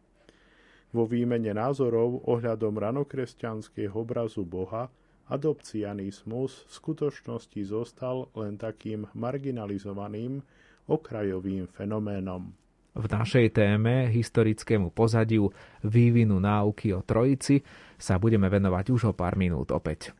Vo 0.94 1.10
výmene 1.10 1.50
názorov 1.50 2.22
ohľadom 2.22 2.78
ranokresťanského 2.78 3.98
obrazu 3.98 4.46
Boha 4.46 4.86
adopcianizmus 5.26 6.66
v 6.66 6.70
skutočnosti 6.70 7.60
zostal 7.66 8.30
len 8.38 8.54
takým 8.60 9.10
marginalizovaným, 9.16 10.44
okrajovým 10.88 11.68
fenoménom. 11.70 12.50
V 12.92 13.06
našej 13.08 13.56
téme, 13.56 14.12
historickému 14.12 14.92
pozadiu 14.92 15.48
vývinu 15.80 16.36
náuky 16.36 16.92
o 16.92 17.00
Trojici, 17.00 17.64
sa 17.96 18.20
budeme 18.20 18.52
venovať 18.52 18.84
už 18.92 19.00
o 19.10 19.12
pár 19.16 19.40
minút 19.40 19.72
opäť. 19.72 20.12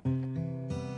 thank 0.00 0.72
you 0.72 0.89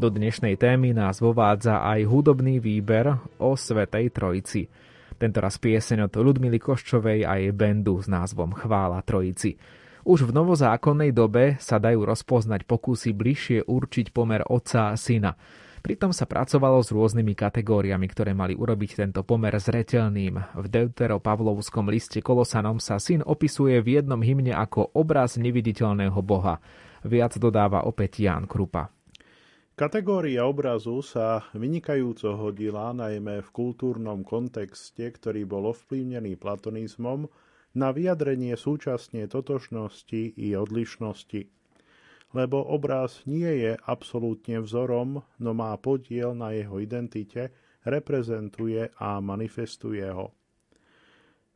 Do 0.00 0.08
dnešnej 0.08 0.56
témy 0.56 0.96
nás 0.96 1.20
vovádza 1.20 1.84
aj 1.84 2.08
hudobný 2.08 2.56
výber 2.56 3.20
o 3.36 3.52
Svetej 3.52 4.08
Trojici. 4.08 4.64
Tento 5.20 5.44
raz 5.44 5.60
pieseň 5.60 6.08
od 6.08 6.16
Ludmily 6.16 6.56
Koščovej 6.56 7.28
a 7.28 7.36
jej 7.36 7.52
bendu 7.52 8.00
s 8.00 8.08
názvom 8.08 8.56
Chvála 8.56 9.04
Trojici. 9.04 9.60
Už 10.08 10.24
v 10.24 10.32
novozákonnej 10.32 11.12
dobe 11.12 11.60
sa 11.60 11.76
dajú 11.76 12.08
rozpoznať 12.08 12.64
pokusy 12.64 13.12
bližšie 13.12 13.68
určiť 13.68 14.16
pomer 14.16 14.40
otca 14.48 14.88
a 14.88 14.96
syna. 14.96 15.36
Pritom 15.84 16.16
sa 16.16 16.24
pracovalo 16.24 16.80
s 16.80 16.96
rôznymi 16.96 17.36
kategóriami, 17.36 18.08
ktoré 18.08 18.32
mali 18.32 18.56
urobiť 18.56 19.04
tento 19.04 19.20
pomer 19.20 19.52
zretelným. 19.52 20.40
V 20.56 20.64
Deutero-Pavlovskom 20.64 21.92
liste 21.92 22.24
Kolosanom 22.24 22.80
sa 22.80 22.96
syn 22.96 23.20
opisuje 23.20 23.76
v 23.84 24.00
jednom 24.00 24.24
hymne 24.24 24.56
ako 24.56 24.96
obraz 24.96 25.36
neviditeľného 25.36 26.24
Boha. 26.24 26.56
Viac 27.04 27.36
dodáva 27.36 27.84
opäť 27.84 28.24
Ján 28.24 28.48
Krupa. 28.48 28.88
Kategória 29.80 30.44
obrazu 30.44 31.00
sa 31.00 31.40
vynikajúco 31.56 32.36
hodila 32.36 32.92
najmä 32.92 33.40
v 33.40 33.48
kultúrnom 33.48 34.20
kontexte, 34.20 35.08
ktorý 35.08 35.48
bol 35.48 35.72
ovplyvnený 35.72 36.36
platonizmom, 36.36 37.24
na 37.72 37.88
vyjadrenie 37.88 38.60
súčasne 38.60 39.24
totožnosti 39.24 40.36
i 40.36 40.52
odlišnosti. 40.52 41.48
Lebo 42.36 42.60
obraz 42.60 43.24
nie 43.24 43.48
je 43.48 43.72
absolútne 43.88 44.60
vzorom, 44.60 45.24
no 45.40 45.50
má 45.56 45.72
podiel 45.80 46.36
na 46.36 46.52
jeho 46.52 46.76
identite, 46.76 47.48
reprezentuje 47.80 48.92
a 49.00 49.16
manifestuje 49.24 50.04
ho. 50.12 50.36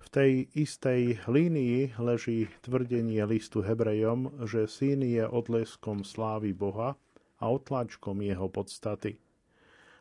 V 0.00 0.06
tej 0.08 0.48
istej 0.56 1.28
línii 1.28 2.00
leží 2.00 2.48
tvrdenie 2.64 3.20
listu 3.28 3.60
Hebrejom, 3.60 4.48
že 4.48 4.64
syn 4.64 5.04
je 5.04 5.28
odleskom 5.28 6.08
slávy 6.08 6.56
Boha, 6.56 6.96
a 7.40 7.50
otlačkom 7.50 8.22
jeho 8.22 8.46
podstaty. 8.50 9.18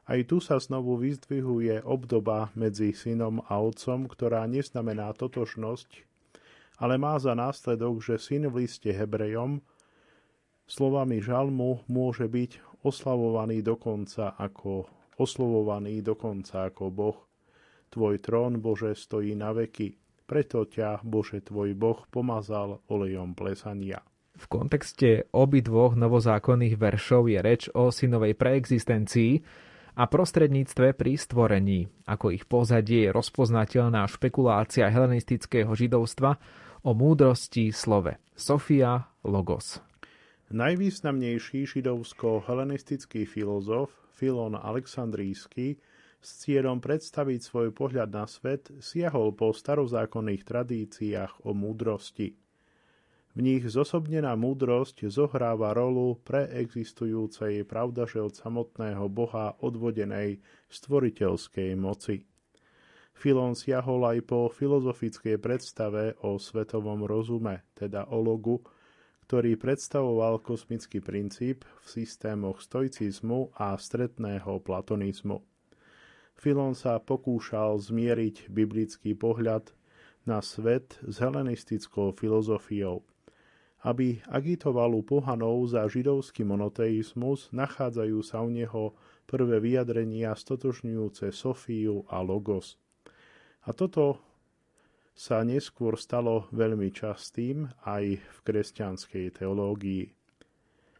Aj 0.03 0.19
tu 0.27 0.43
sa 0.43 0.59
znovu 0.59 0.99
vyzdvihuje 0.99 1.87
obdoba 1.87 2.51
medzi 2.59 2.91
synom 2.91 3.39
a 3.47 3.63
otcom, 3.63 4.11
ktorá 4.11 4.43
neznamená 4.51 5.15
totožnosť, 5.15 6.03
ale 6.83 6.99
má 6.99 7.15
za 7.15 7.31
následok, 7.31 8.03
že 8.03 8.19
syn 8.19 8.51
v 8.51 8.67
liste 8.67 8.91
Hebrejom 8.91 9.63
slovami 10.67 11.23
žalmu 11.23 11.87
môže 11.87 12.27
byť 12.27 12.83
oslavovaný 12.83 13.63
dokonca 13.63 14.35
ako 14.35 14.87
oslovovaný 15.21 16.01
dokonca 16.01 16.67
ako 16.67 16.83
Boh. 16.89 17.17
Tvoj 17.93 18.17
trón, 18.25 18.57
Bože, 18.57 18.97
stojí 18.97 19.37
na 19.37 19.53
veky, 19.53 19.93
preto 20.25 20.65
ťa, 20.65 21.05
Bože, 21.05 21.45
tvoj 21.45 21.77
Boh 21.77 22.01
pomazal 22.09 22.81
olejom 22.89 23.37
plesania. 23.37 24.01
V 24.33 24.45
kontexte 24.49 25.29
obidvoch 25.29 25.93
novozákonných 25.93 26.73
veršov 26.81 27.29
je 27.29 27.39
reč 27.39 27.69
o 27.69 27.93
synovej 27.93 28.33
preexistencii 28.33 29.31
a 29.93 30.09
prostredníctve 30.09 30.97
pri 30.97 31.13
stvorení. 31.13 31.85
Ako 32.09 32.33
ich 32.33 32.49
pozadie 32.49 33.05
je 33.05 33.13
rozpoznateľná 33.13 34.09
špekulácia 34.09 34.89
helenistického 34.89 35.69
židovstva 35.77 36.41
o 36.81 36.97
múdrosti 36.97 37.69
slove. 37.69 38.17
Sofia 38.33 39.05
Logos. 39.21 39.77
Najvýznamnejší 40.49 41.69
židovsko-helenistický 41.69 43.29
filozof 43.29 43.93
Filon 44.17 44.57
Aleksandrísky 44.57 45.77
s 46.17 46.29
cieľom 46.41 46.81
predstaviť 46.81 47.39
svoj 47.41 47.69
pohľad 47.69 48.09
na 48.09 48.25
svet 48.25 48.73
siahol 48.81 49.37
po 49.37 49.53
starozákonných 49.53 50.41
tradíciách 50.41 51.45
o 51.45 51.53
múdrosti– 51.53 52.33
v 53.33 53.39
nich 53.41 53.65
zosobnená 53.65 54.37
múdrosť 54.37 55.09
zohráva 55.09 55.73
rolu 55.73 56.21
pre 56.21 56.45
existujúcej 56.53 57.65
pravdaže 57.65 58.21
od 58.21 58.37
samotného 58.37 59.09
Boha 59.09 59.57
odvodenej 59.57 60.37
stvoriteľskej 60.69 61.73
moci. 61.73 62.29
Filon 63.17 63.57
siahol 63.57 64.05
aj 64.05 64.19
po 64.29 64.53
filozofickej 64.53 65.41
predstave 65.41 66.13
o 66.21 66.37
svetovom 66.37 67.09
rozume, 67.09 67.65
teda 67.73 68.05
o 68.13 68.21
logu, 68.21 68.61
ktorý 69.25 69.57
predstavoval 69.57 70.37
kosmický 70.45 71.01
princíp 71.01 71.65
v 71.65 71.85
systémoch 71.89 72.61
stoicizmu 72.61 73.57
a 73.57 73.73
stretného 73.81 74.61
platonizmu. 74.61 75.41
Filon 76.37 76.77
sa 76.77 77.01
pokúšal 77.01 77.81
zmieriť 77.81 78.49
biblický 78.53 79.17
pohľad 79.17 79.73
na 80.29 80.37
svet 80.45 81.01
s 81.01 81.17
helenistickou 81.17 82.13
filozofiou– 82.13 83.01
aby 83.83 84.23
agitoval 84.31 84.95
u 84.95 85.03
pohanov 85.03 85.67
za 85.67 85.83
židovský 85.91 86.47
monoteizmus, 86.47 87.51
nachádzajú 87.51 88.19
sa 88.23 88.39
u 88.39 88.47
neho 88.47 88.95
prvé 89.27 89.59
vyjadrenia 89.59 90.31
stotožňujúce 90.31 91.35
Sofiu 91.35 92.07
a 92.07 92.23
Logos. 92.23 92.79
A 93.67 93.75
toto 93.75 94.23
sa 95.11 95.43
neskôr 95.43 95.99
stalo 95.99 96.47
veľmi 96.55 96.89
častým 96.95 97.67
aj 97.83 98.23
v 98.23 98.37
kresťanskej 98.47 99.43
teológii. 99.43 100.03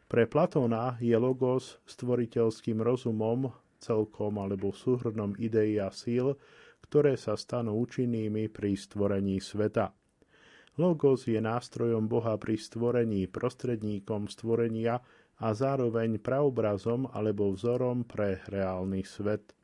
Pre 0.04 0.24
Platóna 0.28 1.00
je 1.00 1.16
Logos 1.16 1.80
stvoriteľským 1.88 2.84
rozumom, 2.84 3.48
celkom 3.80 4.36
alebo 4.38 4.76
súhrnom 4.76 5.32
ideí 5.40 5.80
a 5.80 5.88
síl, 5.88 6.36
ktoré 6.84 7.16
sa 7.16 7.34
stanú 7.34 7.80
účinnými 7.80 8.52
pri 8.52 8.76
stvorení 8.76 9.40
sveta– 9.40 9.88
Logos 10.74 11.30
je 11.30 11.38
nástrojom 11.38 12.10
Boha 12.10 12.34
pri 12.34 12.58
stvorení, 12.58 13.30
prostredníkom 13.30 14.26
stvorenia 14.26 14.98
a 15.38 15.54
zároveň 15.54 16.18
praobrazom 16.18 17.06
alebo 17.14 17.54
vzorom 17.54 18.02
pre 18.02 18.42
reálny 18.50 19.06
svet. 19.06 19.54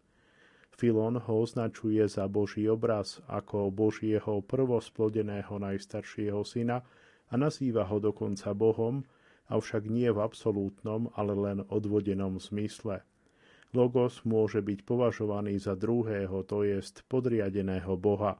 Filon 0.71 1.19
ho 1.19 1.43
označuje 1.43 2.07
za 2.07 2.31
Boží 2.31 2.71
obraz 2.71 3.19
ako 3.27 3.75
Božieho 3.75 4.39
prvosplodeného 4.39 5.59
najstaršieho 5.59 6.47
syna 6.47 6.87
a 7.27 7.35
nazýva 7.35 7.91
ho 7.91 7.99
dokonca 7.99 8.55
Bohom, 8.55 9.03
avšak 9.51 9.91
nie 9.91 10.09
v 10.15 10.23
absolútnom, 10.23 11.11
ale 11.19 11.35
len 11.35 11.59
odvodenom 11.69 12.39
zmysle. 12.39 13.03
Logos 13.75 14.23
môže 14.23 14.63
byť 14.63 14.87
považovaný 14.87 15.59
za 15.59 15.75
druhého, 15.75 16.47
to 16.47 16.63
jest 16.63 17.03
podriadeného 17.11 17.99
Boha. 17.99 18.39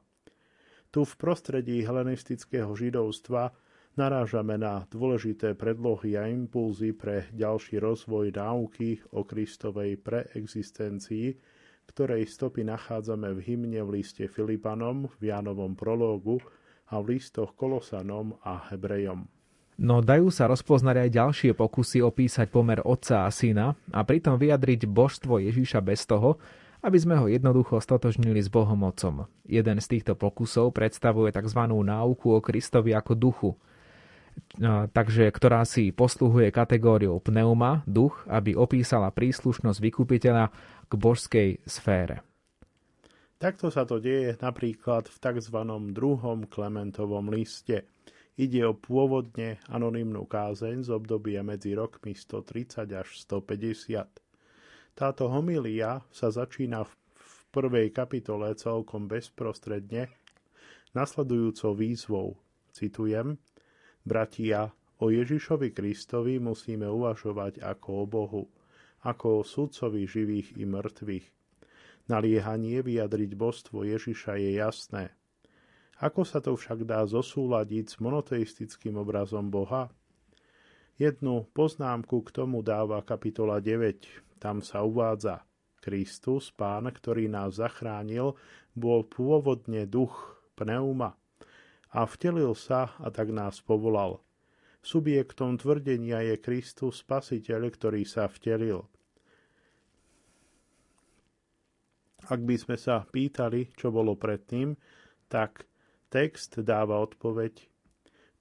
Tu 0.91 1.07
v 1.07 1.13
prostredí 1.15 1.87
helenistického 1.87 2.67
židovstva 2.75 3.55
narážame 3.95 4.59
na 4.59 4.83
dôležité 4.91 5.55
predlohy 5.55 6.19
a 6.19 6.27
impulzy 6.27 6.91
pre 6.91 7.31
ďalší 7.31 7.79
rozvoj 7.79 8.35
náuky 8.35 8.99
o 9.15 9.23
Kristovej 9.23 10.03
preexistencii, 10.03 11.39
ktorej 11.87 12.27
stopy 12.27 12.67
nachádzame 12.67 13.31
v 13.31 13.39
hymne 13.39 13.79
v 13.87 14.03
liste 14.03 14.27
Filipanom, 14.27 15.07
v 15.15 15.31
Jánovom 15.31 15.79
prológu 15.79 16.43
a 16.91 16.99
v 16.99 17.15
listoch 17.15 17.55
Kolosanom 17.55 18.35
a 18.43 18.59
Hebrejom. 18.67 19.31
No 19.79 20.03
dajú 20.03 20.27
sa 20.27 20.51
rozpoznať 20.51 21.07
aj 21.07 21.09
ďalšie 21.09 21.51
pokusy 21.55 22.03
opísať 22.03 22.51
pomer 22.51 22.83
otca 22.83 23.23
a 23.23 23.31
syna 23.31 23.79
a 23.95 24.03
pritom 24.03 24.35
vyjadriť 24.35 24.91
božstvo 24.91 25.39
Ježíša 25.39 25.79
bez 25.79 26.03
toho, 26.03 26.35
aby 26.81 26.97
sme 26.97 27.15
ho 27.21 27.29
jednoducho 27.29 27.77
stotožnili 27.77 28.41
s 28.41 28.49
Bohom 28.49 28.81
Otcom. 28.85 29.29
Jeden 29.45 29.77
z 29.77 29.87
týchto 29.87 30.17
pokusov 30.17 30.73
predstavuje 30.73 31.29
tzv. 31.29 31.61
náuku 31.69 32.27
o 32.33 32.41
Kristovi 32.41 32.97
ako 32.97 33.13
duchu, 33.13 33.51
takže 34.95 35.29
ktorá 35.29 35.61
si 35.67 35.93
posluhuje 35.93 36.49
kategóriou 36.49 37.21
pneuma, 37.21 37.85
duch, 37.85 38.25
aby 38.31 38.55
opísala 38.55 39.11
príslušnosť 39.11 39.79
vykupiteľa 39.79 40.49
k 40.87 40.93
božskej 40.95 41.49
sfére. 41.67 42.23
Takto 43.41 43.73
sa 43.73 43.89
to 43.89 43.97
deje 43.97 44.37
napríklad 44.37 45.09
v 45.09 45.17
tzv. 45.17 45.57
druhom 45.89 46.45
Klementovom 46.45 47.33
liste. 47.33 47.89
Ide 48.37 48.69
o 48.69 48.77
pôvodne 48.77 49.57
anonymnú 49.65 50.29
kázeň 50.29 50.85
z 50.85 50.89
obdobia 50.93 51.41
medzi 51.41 51.73
rokmi 51.73 52.13
130 52.13 52.85
až 52.93 53.09
150. 53.25 54.20
Táto 54.91 55.31
homilia 55.31 56.03
sa 56.11 56.29
začína 56.29 56.83
v 56.83 56.93
prvej 57.51 57.95
kapitole 57.95 58.51
celkom 58.55 59.07
bezprostredne 59.07 60.11
nasledujúcou 60.91 61.71
výzvou. 61.75 62.27
Citujem, 62.71 63.39
Bratia, 64.03 64.71
o 64.99 65.11
Ježišovi 65.11 65.71
Kristovi 65.71 66.39
musíme 66.39 66.87
uvažovať 66.87 67.63
ako 67.63 67.89
o 67.89 68.05
Bohu, 68.05 68.43
ako 69.03 69.41
o 69.41 69.47
sudcovi 69.47 70.05
živých 70.05 70.59
i 70.59 70.63
mŕtvych. 70.67 71.25
Naliehanie 72.09 72.83
vyjadriť 72.83 73.31
božstvo 73.37 73.87
Ježiša 73.87 74.35
je 74.41 74.51
jasné. 74.59 75.03
Ako 76.01 76.25
sa 76.25 76.41
to 76.41 76.57
však 76.57 76.83
dá 76.83 77.05
zosúľadiť 77.05 77.85
s 77.93 77.95
monoteistickým 78.01 78.97
obrazom 78.97 79.53
Boha? 79.53 79.93
Jednu 80.97 81.45
poznámku 81.53 82.25
k 82.25 82.29
tomu 82.33 82.65
dáva 82.65 83.05
kapitola 83.05 83.61
9, 83.61 84.30
tam 84.41 84.65
sa 84.65 84.81
uvádza, 84.81 85.45
Kristus, 85.85 86.49
Pán, 86.49 86.89
ktorý 86.89 87.29
nás 87.29 87.61
zachránil, 87.61 88.33
bol 88.73 89.05
pôvodne 89.05 89.85
duch, 89.85 90.41
pneuma 90.57 91.13
a 91.91 92.07
vtelil 92.07 92.57
sa 92.57 92.95
a 92.97 93.13
tak 93.13 93.29
nás 93.29 93.59
povolal. 93.61 94.23
Subjektom 94.81 95.61
tvrdenia 95.61 96.25
je 96.25 96.35
Kristus, 96.41 97.05
spasiteľ, 97.05 97.69
ktorý 97.69 98.01
sa 98.01 98.25
vtelil. 98.25 98.81
Ak 102.25 102.41
by 102.41 102.55
sme 102.57 102.77
sa 102.77 103.05
pýtali, 103.05 103.73
čo 103.77 103.93
bolo 103.93 104.17
predtým, 104.17 104.73
tak 105.29 105.69
text 106.09 106.61
dáva 106.65 106.97
odpoveď 107.01 107.70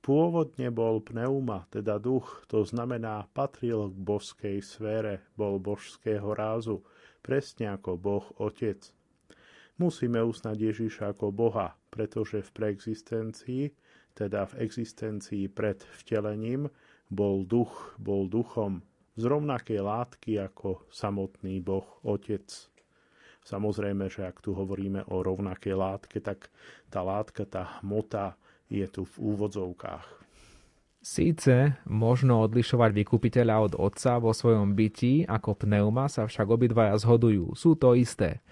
Pôvodne 0.00 0.72
bol 0.72 1.04
pneuma, 1.04 1.68
teda 1.68 2.00
duch, 2.00 2.48
to 2.48 2.64
znamená 2.64 3.28
patril 3.36 3.92
k 3.92 3.96
božskej 4.00 4.56
sfére, 4.64 5.20
bol 5.36 5.60
božského 5.60 6.32
rázu, 6.32 6.80
presne 7.20 7.76
ako 7.76 8.00
Boh 8.00 8.26
Otec. 8.40 8.80
Musíme 9.76 10.24
uznať 10.24 10.56
Ježiša 10.56 11.12
ako 11.16 11.32
Boha, 11.32 11.76
pretože 11.92 12.40
v 12.40 12.50
preexistencii, 12.52 13.64
teda 14.16 14.48
v 14.48 14.64
existencii 14.64 15.52
pred 15.52 15.84
vtelením, 16.00 16.72
bol 17.12 17.44
duch, 17.44 17.96
bol 18.00 18.24
duchom 18.24 18.80
z 19.20 19.28
rovnakej 19.28 19.84
látky 19.84 20.40
ako 20.40 20.88
samotný 20.88 21.60
Boh 21.60 22.00
Otec. 22.08 22.48
Samozrejme, 23.44 24.08
že 24.08 24.24
ak 24.24 24.44
tu 24.44 24.56
hovoríme 24.56 25.04
o 25.12 25.20
rovnakej 25.20 25.76
látke, 25.76 26.24
tak 26.24 26.48
tá 26.88 27.04
látka, 27.04 27.44
tá 27.44 27.80
hmota 27.80 28.36
je 28.70 28.86
tu 28.86 29.02
v 29.04 29.14
úvodzovkách. 29.34 30.22
Síce 31.00 31.80
možno 31.88 32.44
odlišovať 32.44 32.90
vykupiteľa 32.92 33.56
od 33.66 33.72
otca 33.74 34.20
vo 34.20 34.36
svojom 34.36 34.76
byti, 34.76 35.24
ako 35.24 35.56
pneuma 35.56 36.12
sa 36.12 36.28
však 36.28 36.44
obidvaja 36.44 36.94
zhodujú, 37.00 37.56
sú 37.56 37.74
to 37.74 37.96
isté. 37.96 38.44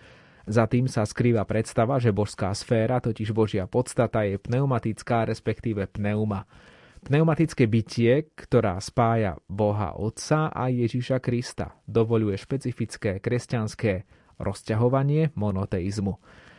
Za 0.49 0.64
tým 0.64 0.89
sa 0.89 1.05
skrýva 1.05 1.45
predstava, 1.45 2.01
že 2.01 2.09
božská 2.09 2.49
sféra, 2.57 3.05
totiž 3.05 3.37
Božia 3.37 3.69
podstata, 3.69 4.25
je 4.25 4.41
pneumatická, 4.41 5.29
respektíve 5.29 5.85
pneuma. 5.93 6.49
Pneumatické 7.05 7.69
bytie, 7.69 8.33
ktorá 8.33 8.81
spája 8.81 9.37
Boha 9.45 9.93
Otca 9.93 10.49
a 10.49 10.73
Ježiša 10.73 11.21
Krista, 11.21 11.77
dovoluje 11.85 12.41
špecifické 12.41 13.21
kresťanské 13.21 14.09
rozťahovanie 14.41 15.37
monoteizmu. 15.37 16.16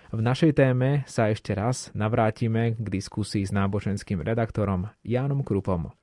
V 0.09 0.25
našej 0.25 0.57
téme 0.57 1.05
sa 1.05 1.29
ešte 1.29 1.53
raz 1.53 1.93
navrátime 1.93 2.73
k 2.73 2.87
diskusii 2.89 3.45
s 3.45 3.53
náboženským 3.53 4.25
redaktorom 4.25 4.89
Jánom 5.05 5.45
Krupom. 5.45 5.93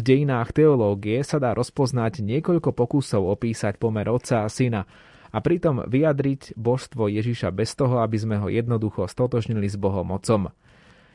V 0.00 0.08
dejinách 0.16 0.56
teológie 0.56 1.20
sa 1.20 1.36
dá 1.36 1.52
rozpoznať 1.52 2.24
niekoľko 2.24 2.72
pokusov 2.72 3.20
opísať 3.36 3.76
pomer 3.76 4.08
otca 4.08 4.40
a 4.40 4.48
syna 4.48 4.88
a 5.28 5.44
pritom 5.44 5.84
vyjadriť 5.84 6.56
božstvo 6.56 7.04
Ježiša 7.12 7.52
bez 7.52 7.76
toho, 7.76 8.00
aby 8.00 8.16
sme 8.16 8.40
ho 8.40 8.48
jednoducho 8.48 9.04
stotožnili 9.04 9.68
s 9.68 9.76
Bohom 9.76 10.08
Otcom. 10.16 10.56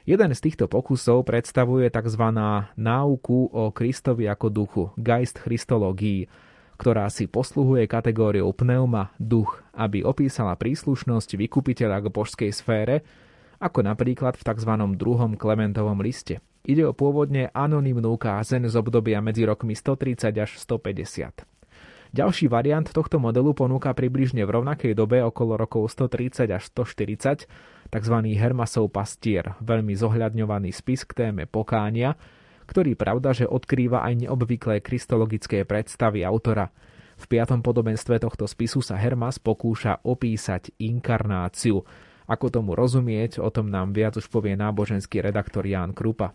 Jeden 0.05 0.29
z 0.37 0.37
týchto 0.37 0.69
pokusov 0.69 1.25
predstavuje 1.25 1.89
tzv. 1.89 2.29
náuku 2.77 3.49
o 3.49 3.73
Kristovi 3.73 4.29
ako 4.29 4.47
duchu, 4.53 4.83
Geist 5.01 5.41
Christológii, 5.41 6.29
ktorá 6.77 7.09
si 7.09 7.25
posluhuje 7.25 7.89
kategóriou 7.89 8.53
pneuma, 8.53 9.09
duch, 9.17 9.65
aby 9.73 10.05
opísala 10.05 10.53
príslušnosť 10.61 11.41
vykupiteľa 11.41 12.05
k 12.05 12.13
božskej 12.13 12.51
sfére, 12.53 13.01
ako 13.57 13.81
napríklad 13.81 14.37
v 14.37 14.45
tzv. 14.45 14.71
druhom 14.93 15.33
Klementovom 15.33 16.05
liste. 16.05 16.37
Ide 16.65 16.81
o 16.81 16.97
pôvodne 16.97 17.53
anonymnú 17.53 18.17
kázen 18.17 18.65
z 18.65 18.73
obdobia 18.73 19.21
medzi 19.21 19.45
rokmi 19.45 19.77
130 19.77 20.33
až 20.33 20.57
150. 20.57 21.45
Ďalší 22.09 22.49
variant 22.49 22.89
tohto 22.89 23.21
modelu 23.21 23.53
ponúka 23.53 23.93
približne 23.93 24.41
v 24.41 24.49
rovnakej 24.49 24.97
dobe 24.97 25.21
okolo 25.21 25.61
rokov 25.61 25.93
130 25.93 26.49
až 26.49 26.63
140 26.73 27.45
tzv. 27.93 28.15
Hermasov 28.33 28.89
pastier, 28.89 29.53
veľmi 29.61 29.93
zohľadňovaný 29.93 30.73
spis 30.73 31.05
k 31.05 31.29
téme 31.29 31.45
pokánia, 31.45 32.17
ktorý 32.65 32.97
pravda, 32.97 33.37
že 33.37 33.45
odkrýva 33.45 34.01
aj 34.01 34.25
neobvyklé 34.25 34.81
kristologické 34.81 35.69
predstavy 35.69 36.25
autora. 36.25 36.73
V 37.21 37.29
piatom 37.29 37.61
podobenstve 37.61 38.17
tohto 38.25 38.49
spisu 38.49 38.81
sa 38.81 38.97
Hermas 38.97 39.37
pokúša 39.37 40.01
opísať 40.01 40.73
inkarnáciu. 40.81 41.85
Ako 42.25 42.49
tomu 42.49 42.73
rozumieť, 42.73 43.37
o 43.37 43.53
tom 43.53 43.69
nám 43.69 43.93
viac 43.93 44.17
už 44.17 44.33
povie 44.33 44.57
náboženský 44.57 45.21
redaktor 45.21 45.61
Ján 45.61 45.93
Krupa 45.93 46.33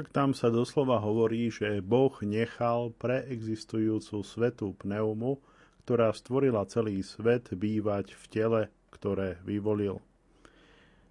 tak 0.00 0.16
tam 0.16 0.32
sa 0.32 0.48
doslova 0.48 0.96
hovorí, 0.96 1.52
že 1.52 1.84
Boh 1.84 2.16
nechal 2.24 2.88
preexistujúcu 2.96 4.24
svetú 4.24 4.72
pneumu, 4.80 5.44
ktorá 5.84 6.08
stvorila 6.16 6.64
celý 6.64 7.04
svet, 7.04 7.52
bývať 7.52 8.16
v 8.16 8.24
tele, 8.32 8.62
ktoré 8.88 9.36
vyvolil. 9.44 10.00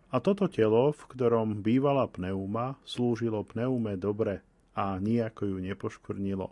A 0.09 0.17
toto 0.17 0.49
telo, 0.49 0.89
v 0.89 1.05
ktorom 1.05 1.61
bývala 1.61 2.09
pneuma, 2.09 2.81
slúžilo 2.81 3.45
pneume 3.45 3.93
dobre 3.93 4.41
a 4.73 4.97
nijako 4.97 5.53
ju 5.53 5.57
nepoškvrnilo. 5.69 6.49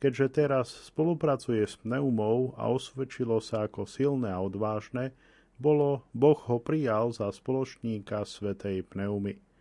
Keďže 0.00 0.26
teraz 0.32 0.72
spolupracuje 0.88 1.68
s 1.68 1.76
pneumou 1.84 2.56
a 2.56 2.72
osvedčilo 2.72 3.44
sa 3.44 3.68
ako 3.68 3.84
silné 3.84 4.32
a 4.32 4.40
odvážne, 4.40 5.12
bolo 5.60 6.00
Boh 6.16 6.40
ho 6.48 6.56
prijal 6.56 7.12
za 7.12 7.28
spoločníka 7.28 8.24
svetej 8.24 8.88
pneumy 8.88 9.51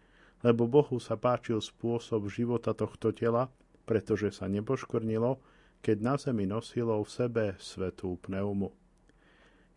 lebo 0.41 0.65
Bohu 0.65 0.97
sa 0.97 1.17
páčil 1.17 1.61
spôsob 1.61 2.29
života 2.29 2.73
tohto 2.73 3.13
tela, 3.13 3.49
pretože 3.85 4.33
sa 4.33 4.49
nepoškvrnilo, 4.49 5.37
keď 5.81 5.97
na 6.01 6.15
zemi 6.17 6.45
nosilo 6.45 7.01
v 7.01 7.09
sebe 7.09 7.45
svetú 7.57 8.17
pneumu. 8.21 8.73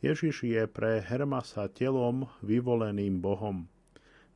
Ježiš 0.04 0.44
je 0.44 0.68
pre 0.68 1.00
Hermasa 1.00 1.64
telom 1.72 2.28
vyvoleným 2.44 3.24
Bohom. 3.24 3.64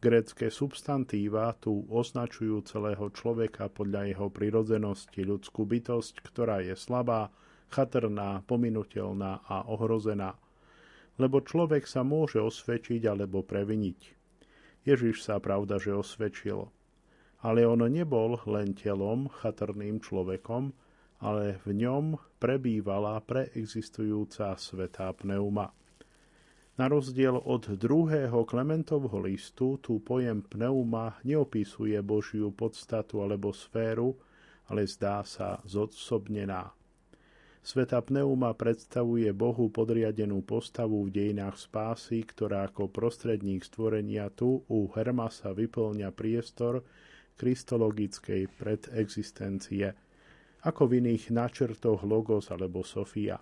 Grécké 0.01 0.49
substantíva 0.49 1.53
tu 1.59 1.85
označujú 1.91 2.65
celého 2.65 3.13
človeka 3.13 3.69
podľa 3.69 4.09
jeho 4.09 4.33
prirodzenosti 4.33 5.27
ľudskú 5.27 5.69
bytosť, 5.69 6.25
ktorá 6.25 6.65
je 6.65 6.73
slabá, 6.73 7.29
chatrná, 7.69 8.41
pominutelná 8.49 9.45
a 9.45 9.67
ohrozená. 9.69 10.39
Lebo 11.19 11.43
človek 11.43 11.85
sa 11.85 12.07
môže 12.07 12.39
osvedčiť 12.39 13.05
alebo 13.11 13.45
previniť. 13.45 14.18
Ježiš 14.89 15.29
sa 15.29 15.37
pravda, 15.37 15.77
že 15.77 15.93
osvedčil. 15.93 16.65
Ale 17.45 17.69
on 17.69 17.85
nebol 17.85 18.41
len 18.49 18.73
telom, 18.73 19.29
chatrným 19.29 20.01
človekom, 20.01 20.73
ale 21.21 21.61
v 21.69 21.85
ňom 21.85 22.17
prebývala 22.41 23.21
preexistujúca 23.21 24.57
svetá 24.57 25.13
pneuma. 25.13 25.77
Na 26.79 26.87
rozdiel 26.87 27.37
od 27.37 27.75
druhého 27.75 28.47
Klementovho 28.47 29.19
listu, 29.21 29.77
tu 29.83 29.99
pojem 29.99 30.41
pneuma 30.47 31.19
neopisuje 31.27 31.99
Božiu 32.01 32.55
podstatu 32.55 33.21
alebo 33.21 33.51
sféru, 33.51 34.15
ale 34.71 34.87
zdá 34.87 35.21
sa 35.27 35.59
zodsobnená. 35.67 36.78
Sveta 37.69 38.01
pneuma 38.01 38.57
predstavuje 38.57 39.29
Bohu 39.37 39.69
podriadenú 39.69 40.41
postavu 40.41 41.05
v 41.05 41.13
dejinách 41.13 41.61
spásy, 41.61 42.25
ktorá 42.25 42.65
ako 42.65 42.89
prostredník 42.89 43.61
stvorenia 43.61 44.33
tu 44.33 44.65
u 44.73 44.89
Hermasa 44.89 45.53
vyplňa 45.53 46.09
priestor 46.17 46.81
kristologickej 47.37 48.49
predexistencie, 48.57 49.93
ako 50.65 50.89
v 50.89 51.05
iných 51.05 51.29
načrtoch 51.29 52.09
Logos 52.09 52.49
alebo 52.49 52.81
Sofia. 52.81 53.37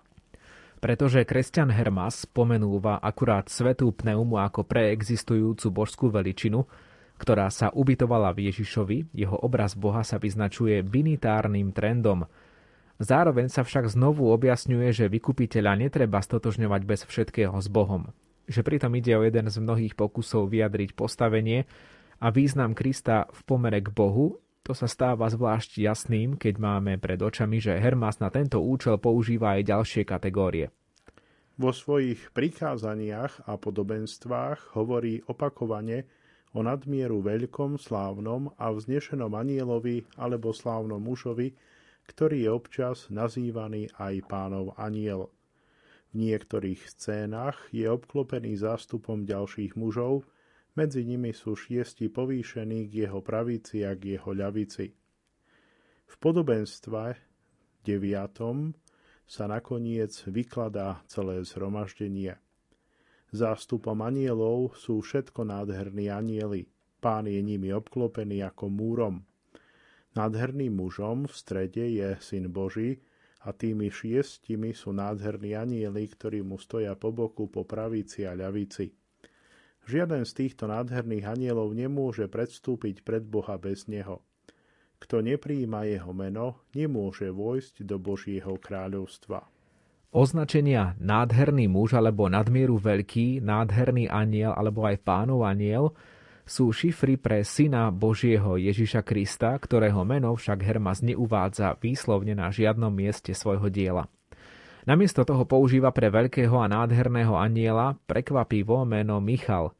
Pretože 0.83 1.23
kresťan 1.23 1.71
Hermas 1.71 2.27
pomenúva 2.27 2.99
akurát 2.99 3.47
svetú 3.47 3.95
pneumu 3.95 4.43
ako 4.43 4.67
preexistujúcu 4.67 5.71
božskú 5.71 6.11
veličinu, 6.11 6.67
ktorá 7.15 7.47
sa 7.47 7.71
ubytovala 7.71 8.35
v 8.35 8.51
Ježišovi, 8.51 9.07
jeho 9.15 9.39
obraz 9.39 9.71
Boha 9.71 10.03
sa 10.03 10.19
vyznačuje 10.19 10.83
binitárnym 10.83 11.71
trendom– 11.71 12.27
Zároveň 12.97 13.53
sa 13.53 13.61
však 13.61 13.93
znovu 13.93 14.33
objasňuje, 14.33 14.89
že 14.89 15.05
vykupiteľa 15.13 15.77
netreba 15.77 16.17
stotožňovať 16.17 16.81
bez 16.81 17.05
všetkého 17.05 17.53
s 17.53 17.69
Bohom. 17.69 18.09
Že 18.49 18.65
pritom 18.65 18.91
ide 18.97 19.13
o 19.13 19.21
jeden 19.21 19.45
z 19.45 19.57
mnohých 19.61 19.93
pokusov 19.93 20.49
vyjadriť 20.49 20.97
postavenie 20.97 21.69
a 22.17 22.33
význam 22.33 22.73
Krista 22.73 23.29
v 23.29 23.39
pomere 23.45 23.85
k 23.85 23.93
Bohu, 23.93 24.41
to 24.65 24.75
sa 24.75 24.89
stáva 24.89 25.29
zvlášť 25.31 25.79
jasným, 25.79 26.35
keď 26.35 26.59
máme 26.59 26.99
pred 26.99 27.21
očami, 27.21 27.61
že 27.61 27.79
Hermas 27.79 28.19
na 28.19 28.27
tento 28.27 28.59
účel 28.59 28.99
používa 28.99 29.55
aj 29.55 29.63
ďalšie 29.63 30.03
kategórie. 30.03 30.73
Vo 31.55 31.71
svojich 31.71 32.33
prikázaniach 32.35 33.47
a 33.47 33.55
podobenstvách 33.55 34.75
hovorí 34.75 35.23
opakovane 35.25 36.03
o 36.51 36.65
nadmieru 36.65 37.23
veľkom, 37.23 37.79
slávnom 37.79 38.51
a 38.57 38.73
vznešenom 38.73 39.31
anielovi 39.31 40.03
alebo 40.19 40.51
slávnom 40.51 40.99
mužovi, 40.99 41.53
ktorý 42.07 42.47
je 42.47 42.51
občas 42.51 42.97
nazývaný 43.11 43.91
aj 43.99 44.25
pánov 44.25 44.73
aniel. 44.79 45.29
V 46.15 46.23
niektorých 46.23 46.87
scénach 46.87 47.67
je 47.75 47.85
obklopený 47.85 48.55
zástupom 48.55 49.27
ďalších 49.27 49.75
mužov, 49.75 50.23
medzi 50.77 51.03
nimi 51.03 51.35
sú 51.35 51.57
šiesti 51.57 52.07
povýšení 52.07 52.87
k 52.87 53.09
jeho 53.09 53.19
pravici 53.19 53.83
a 53.83 53.91
k 53.97 54.15
jeho 54.15 54.31
ľavici. 54.31 54.93
V 56.07 56.15
podobenstve 56.23 57.19
deviatom 57.83 58.71
sa 59.27 59.51
nakoniec 59.51 60.15
vykladá 60.31 61.03
celé 61.11 61.43
zhromaždenie. 61.43 62.39
Zástupom 63.35 63.99
anielov 63.99 64.79
sú 64.79 65.03
všetko 65.03 65.43
nádherní 65.43 66.07
anieli. 66.07 66.71
Pán 67.03 67.27
je 67.27 67.43
nimi 67.43 67.75
obklopený 67.75 68.39
ako 68.47 68.71
múrom. 68.71 69.26
Nádherným 70.17 70.73
mužom 70.73 71.29
v 71.29 71.33
strede 71.37 71.85
je 71.93 72.17
Syn 72.17 72.49
Boží 72.49 72.97
a 73.45 73.53
tými 73.53 73.93
šiestimi 73.93 74.73
sú 74.73 74.89
nádherní 74.89 75.53
anieli, 75.53 76.09
ktorí 76.09 76.41
mu 76.41 76.57
stoja 76.57 76.97
po 76.97 77.13
boku, 77.13 77.45
po 77.45 77.69
pravici 77.69 78.25
a 78.25 78.33
ľavici. 78.33 78.89
Žiaden 79.85 80.25
z 80.25 80.33
týchto 80.33 80.65
nádherných 80.65 81.21
anielov 81.21 81.69
nemôže 81.77 82.25
predstúpiť 82.25 83.05
pred 83.05 83.29
Boha 83.29 83.61
bez 83.61 83.85
neho. 83.85 84.25
Kto 84.97 85.21
nepríjima 85.21 85.85
jeho 85.85 86.09
meno, 86.17 86.65
nemôže 86.73 87.29
vojsť 87.29 87.85
do 87.85 88.01
Božieho 88.01 88.57
kráľovstva. 88.57 89.45
Označenia 90.17 90.97
nádherný 90.97 91.69
muž 91.69 91.93
alebo 91.93 92.25
nadmieru 92.25 92.81
veľký, 92.81 93.45
nádherný 93.45 94.09
aniel 94.09 94.49
alebo 94.57 94.81
aj 94.81 94.97
pánov 94.97 95.45
aniel 95.45 95.93
sú 96.47 96.71
šifry 96.71 97.19
pre 97.19 97.43
syna 97.43 97.91
Božieho 97.91 98.55
Ježiša 98.55 99.03
Krista, 99.03 99.51
ktorého 99.59 100.07
meno 100.07 100.31
však 100.31 100.63
Hermas 100.63 101.03
neuvádza 101.03 101.75
výslovne 101.83 102.33
na 102.39 102.47
žiadnom 102.47 102.89
mieste 102.89 103.35
svojho 103.35 103.67
diela. 103.67 104.07
Namiesto 104.87 105.27
toho 105.27 105.43
používa 105.43 105.91
pre 105.91 106.07
veľkého 106.07 106.55
a 106.63 106.71
nádherného 106.71 107.35
aniela 107.35 107.99
prekvapivo 108.07 108.87
meno 108.87 109.19
Michal. 109.19 109.75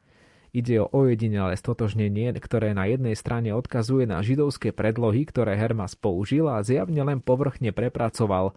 Ide 0.52 0.84
o 0.84 0.92
ojedinelé 0.92 1.56
stotožnenie, 1.56 2.36
ktoré 2.36 2.76
na 2.76 2.92
jednej 2.92 3.16
strane 3.16 3.56
odkazuje 3.56 4.04
na 4.04 4.20
židovské 4.20 4.76
predlohy, 4.76 5.24
ktoré 5.24 5.56
Hermas 5.56 5.96
použil 5.96 6.52
a 6.52 6.60
zjavne 6.60 7.00
len 7.08 7.24
povrchne 7.24 7.72
prepracoval. 7.72 8.52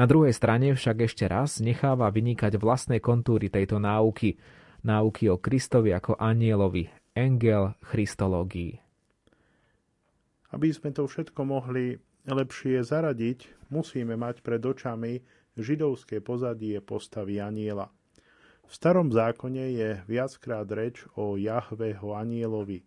Na 0.00 0.08
druhej 0.08 0.32
strane 0.32 0.72
však 0.72 1.04
ešte 1.04 1.28
raz 1.28 1.60
necháva 1.60 2.08
vynikať 2.08 2.56
vlastné 2.56 3.04
kontúry 3.04 3.52
tejto 3.52 3.76
náuky, 3.76 4.40
náuky 4.80 5.28
o 5.28 5.36
Kristovi 5.36 5.92
ako 5.92 6.16
anielovi, 6.16 6.88
Engel 7.14 7.78
Christológii. 7.78 8.82
Aby 10.50 10.74
sme 10.74 10.90
to 10.90 11.06
všetko 11.06 11.46
mohli 11.46 11.94
lepšie 12.26 12.82
zaradiť, 12.82 13.70
musíme 13.70 14.18
mať 14.18 14.42
pred 14.42 14.58
očami 14.58 15.22
židovské 15.54 16.18
pozadie 16.18 16.82
postavy 16.82 17.38
aniela. 17.38 17.86
V 18.66 18.72
starom 18.74 19.14
zákone 19.14 19.64
je 19.78 19.90
viackrát 20.10 20.66
reč 20.66 21.06
o 21.14 21.38
Jahveho 21.38 22.18
anielovi, 22.18 22.82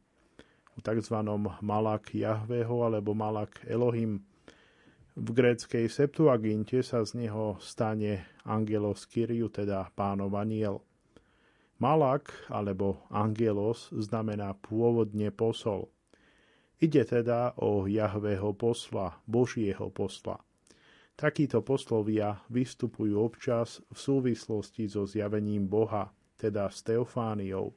o 0.75 0.83
tzv. 0.83 1.17
Malak 1.63 2.11
Jahveho 2.11 2.83
alebo 2.83 3.15
Malak 3.15 3.63
Elohim. 3.63 4.27
V 5.15 5.27
gréckej 5.31 5.87
Septuaginte 5.87 6.83
sa 6.83 6.99
z 7.07 7.15
neho 7.25 7.55
stane 7.63 8.27
Angelos 8.43 9.07
Kyriu, 9.07 9.47
teda 9.47 9.87
pánov 9.95 10.35
aniel. 10.35 10.86
Malak 11.77 12.33
alebo 12.49 13.05
angelos 13.13 13.93
znamená 13.93 14.57
pôvodne 14.57 15.29
posol. 15.29 15.93
Ide 16.77 17.05
teda 17.05 17.57
o 17.57 17.85
Jahvého 17.85 18.53
posla, 18.53 19.21
Božieho 19.25 19.89
posla. 19.93 20.41
Takíto 21.17 21.65
poslovia 21.65 22.37
vystupujú 22.53 23.17
občas 23.17 23.81
v 23.89 23.97
súvislosti 23.97 24.85
so 24.85 25.09
zjavením 25.09 25.65
Boha, 25.65 26.13
teda 26.37 26.69
s 26.69 26.85
Teofániou, 26.85 27.73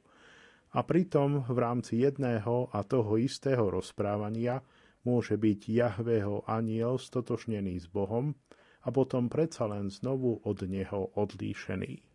A 0.71 0.87
pritom 0.87 1.43
v 1.51 1.57
rámci 1.59 1.99
jedného 1.99 2.71
a 2.71 2.79
toho 2.87 3.19
istého 3.19 3.67
rozprávania 3.67 4.63
môže 5.03 5.35
byť 5.35 5.59
Jahveho 5.67 6.47
aniel 6.47 6.95
stotožnený 6.95 7.75
s 7.81 7.91
Bohom 7.91 8.31
a 8.81 8.89
potom 8.93 9.27
predsa 9.27 9.67
len 9.67 9.91
znovu 9.91 10.39
od 10.47 10.63
neho 10.63 11.11
odlíšený. 11.19 12.10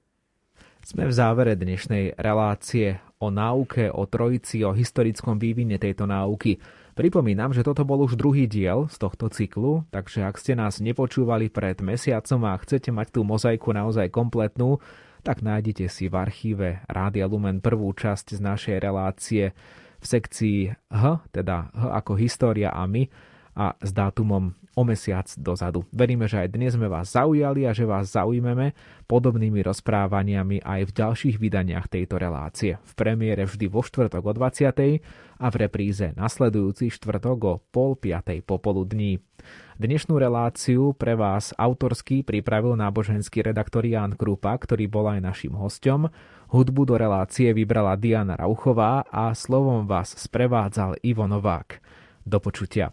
Sme 0.87 1.11
v 1.11 1.13
závere 1.13 1.59
dnešnej 1.59 2.15
relácie 2.15 3.03
o 3.19 3.33
náuke, 3.33 3.91
o 3.91 4.07
trojici, 4.07 4.63
o 4.63 4.71
historickom 4.71 5.41
vývine 5.41 5.81
tejto 5.83 6.07
náuky. 6.07 6.63
Pripomínam, 6.97 7.53
že 7.53 7.67
toto 7.67 7.85
bol 7.85 8.07
už 8.07 8.17
druhý 8.17 8.49
diel 8.49 8.89
z 8.89 8.97
tohto 8.97 9.29
cyklu, 9.29 9.85
takže 9.93 10.25
ak 10.25 10.39
ste 10.41 10.57
nás 10.57 10.81
nepočúvali 10.81 11.53
pred 11.53 11.83
mesiacom 11.85 12.41
a 12.49 12.57
chcete 12.63 12.89
mať 12.95 13.13
tú 13.13 13.21
mozaiku 13.27 13.75
naozaj 13.75 14.09
kompletnú, 14.09 14.81
tak 15.27 15.43
nájdete 15.43 15.91
si 15.91 16.07
v 16.07 16.15
archíve 16.17 16.69
Rádia 16.87 17.27
Lumen 17.27 17.59
prvú 17.59 17.91
časť 17.91 18.39
z 18.39 18.41
našej 18.41 18.77
relácie 18.79 19.53
v 19.99 20.05
sekcii 20.07 20.71
H, 20.95 21.05
teda 21.35 21.75
H 21.75 21.83
ako 21.99 22.15
história 22.15 22.71
a 22.71 22.87
my, 22.87 23.11
a 23.57 23.73
s 23.81 23.91
dátumom 23.91 24.53
o 24.77 24.83
mesiac 24.85 25.25
dozadu. 25.41 25.89
Veríme, 25.89 26.29
že 26.29 26.45
aj 26.45 26.53
dnes 26.53 26.77
sme 26.77 26.93
vás 26.93 27.17
zaujali 27.17 27.65
a 27.65 27.73
že 27.73 27.89
vás 27.89 28.13
zaujmeme 28.13 28.77
podobnými 29.09 29.65
rozprávaniami 29.65 30.61
aj 30.61 30.81
v 30.93 30.93
ďalších 30.93 31.37
vydaniach 31.41 31.89
tejto 31.89 32.21
relácie. 32.21 32.77
V 32.85 32.93
premiére 32.93 33.49
vždy 33.49 33.73
vo 33.73 33.81
štvrtok 33.81 34.21
o 34.21 34.33
20. 34.37 35.01
a 35.41 35.47
v 35.49 35.57
repríze 35.57 36.13
nasledujúci 36.13 36.93
štvrtok 36.93 37.39
o 37.49 37.55
pol 37.73 37.97
piatej 37.97 38.45
popoludní. 38.45 39.25
Dnešnú 39.81 40.21
reláciu 40.21 40.93
pre 40.93 41.17
vás 41.17 41.57
autorsky 41.57 42.21
pripravil 42.21 42.77
náboženský 42.77 43.49
redaktor 43.49 43.89
Jan 43.89 44.13
Krupa, 44.13 44.53
ktorý 44.53 44.93
bol 44.93 45.09
aj 45.09 45.25
našim 45.25 45.57
hostom. 45.57 46.13
Hudbu 46.53 46.85
do 46.85 47.01
relácie 47.01 47.49
vybrala 47.57 47.97
Diana 47.97 48.37
Rauchová 48.37 49.09
a 49.09 49.33
slovom 49.33 49.89
vás 49.89 50.13
sprevádzal 50.13 51.01
Ivo 51.01 51.25
Novák. 51.25 51.81
Do 52.29 52.45
počutia. 52.45 52.93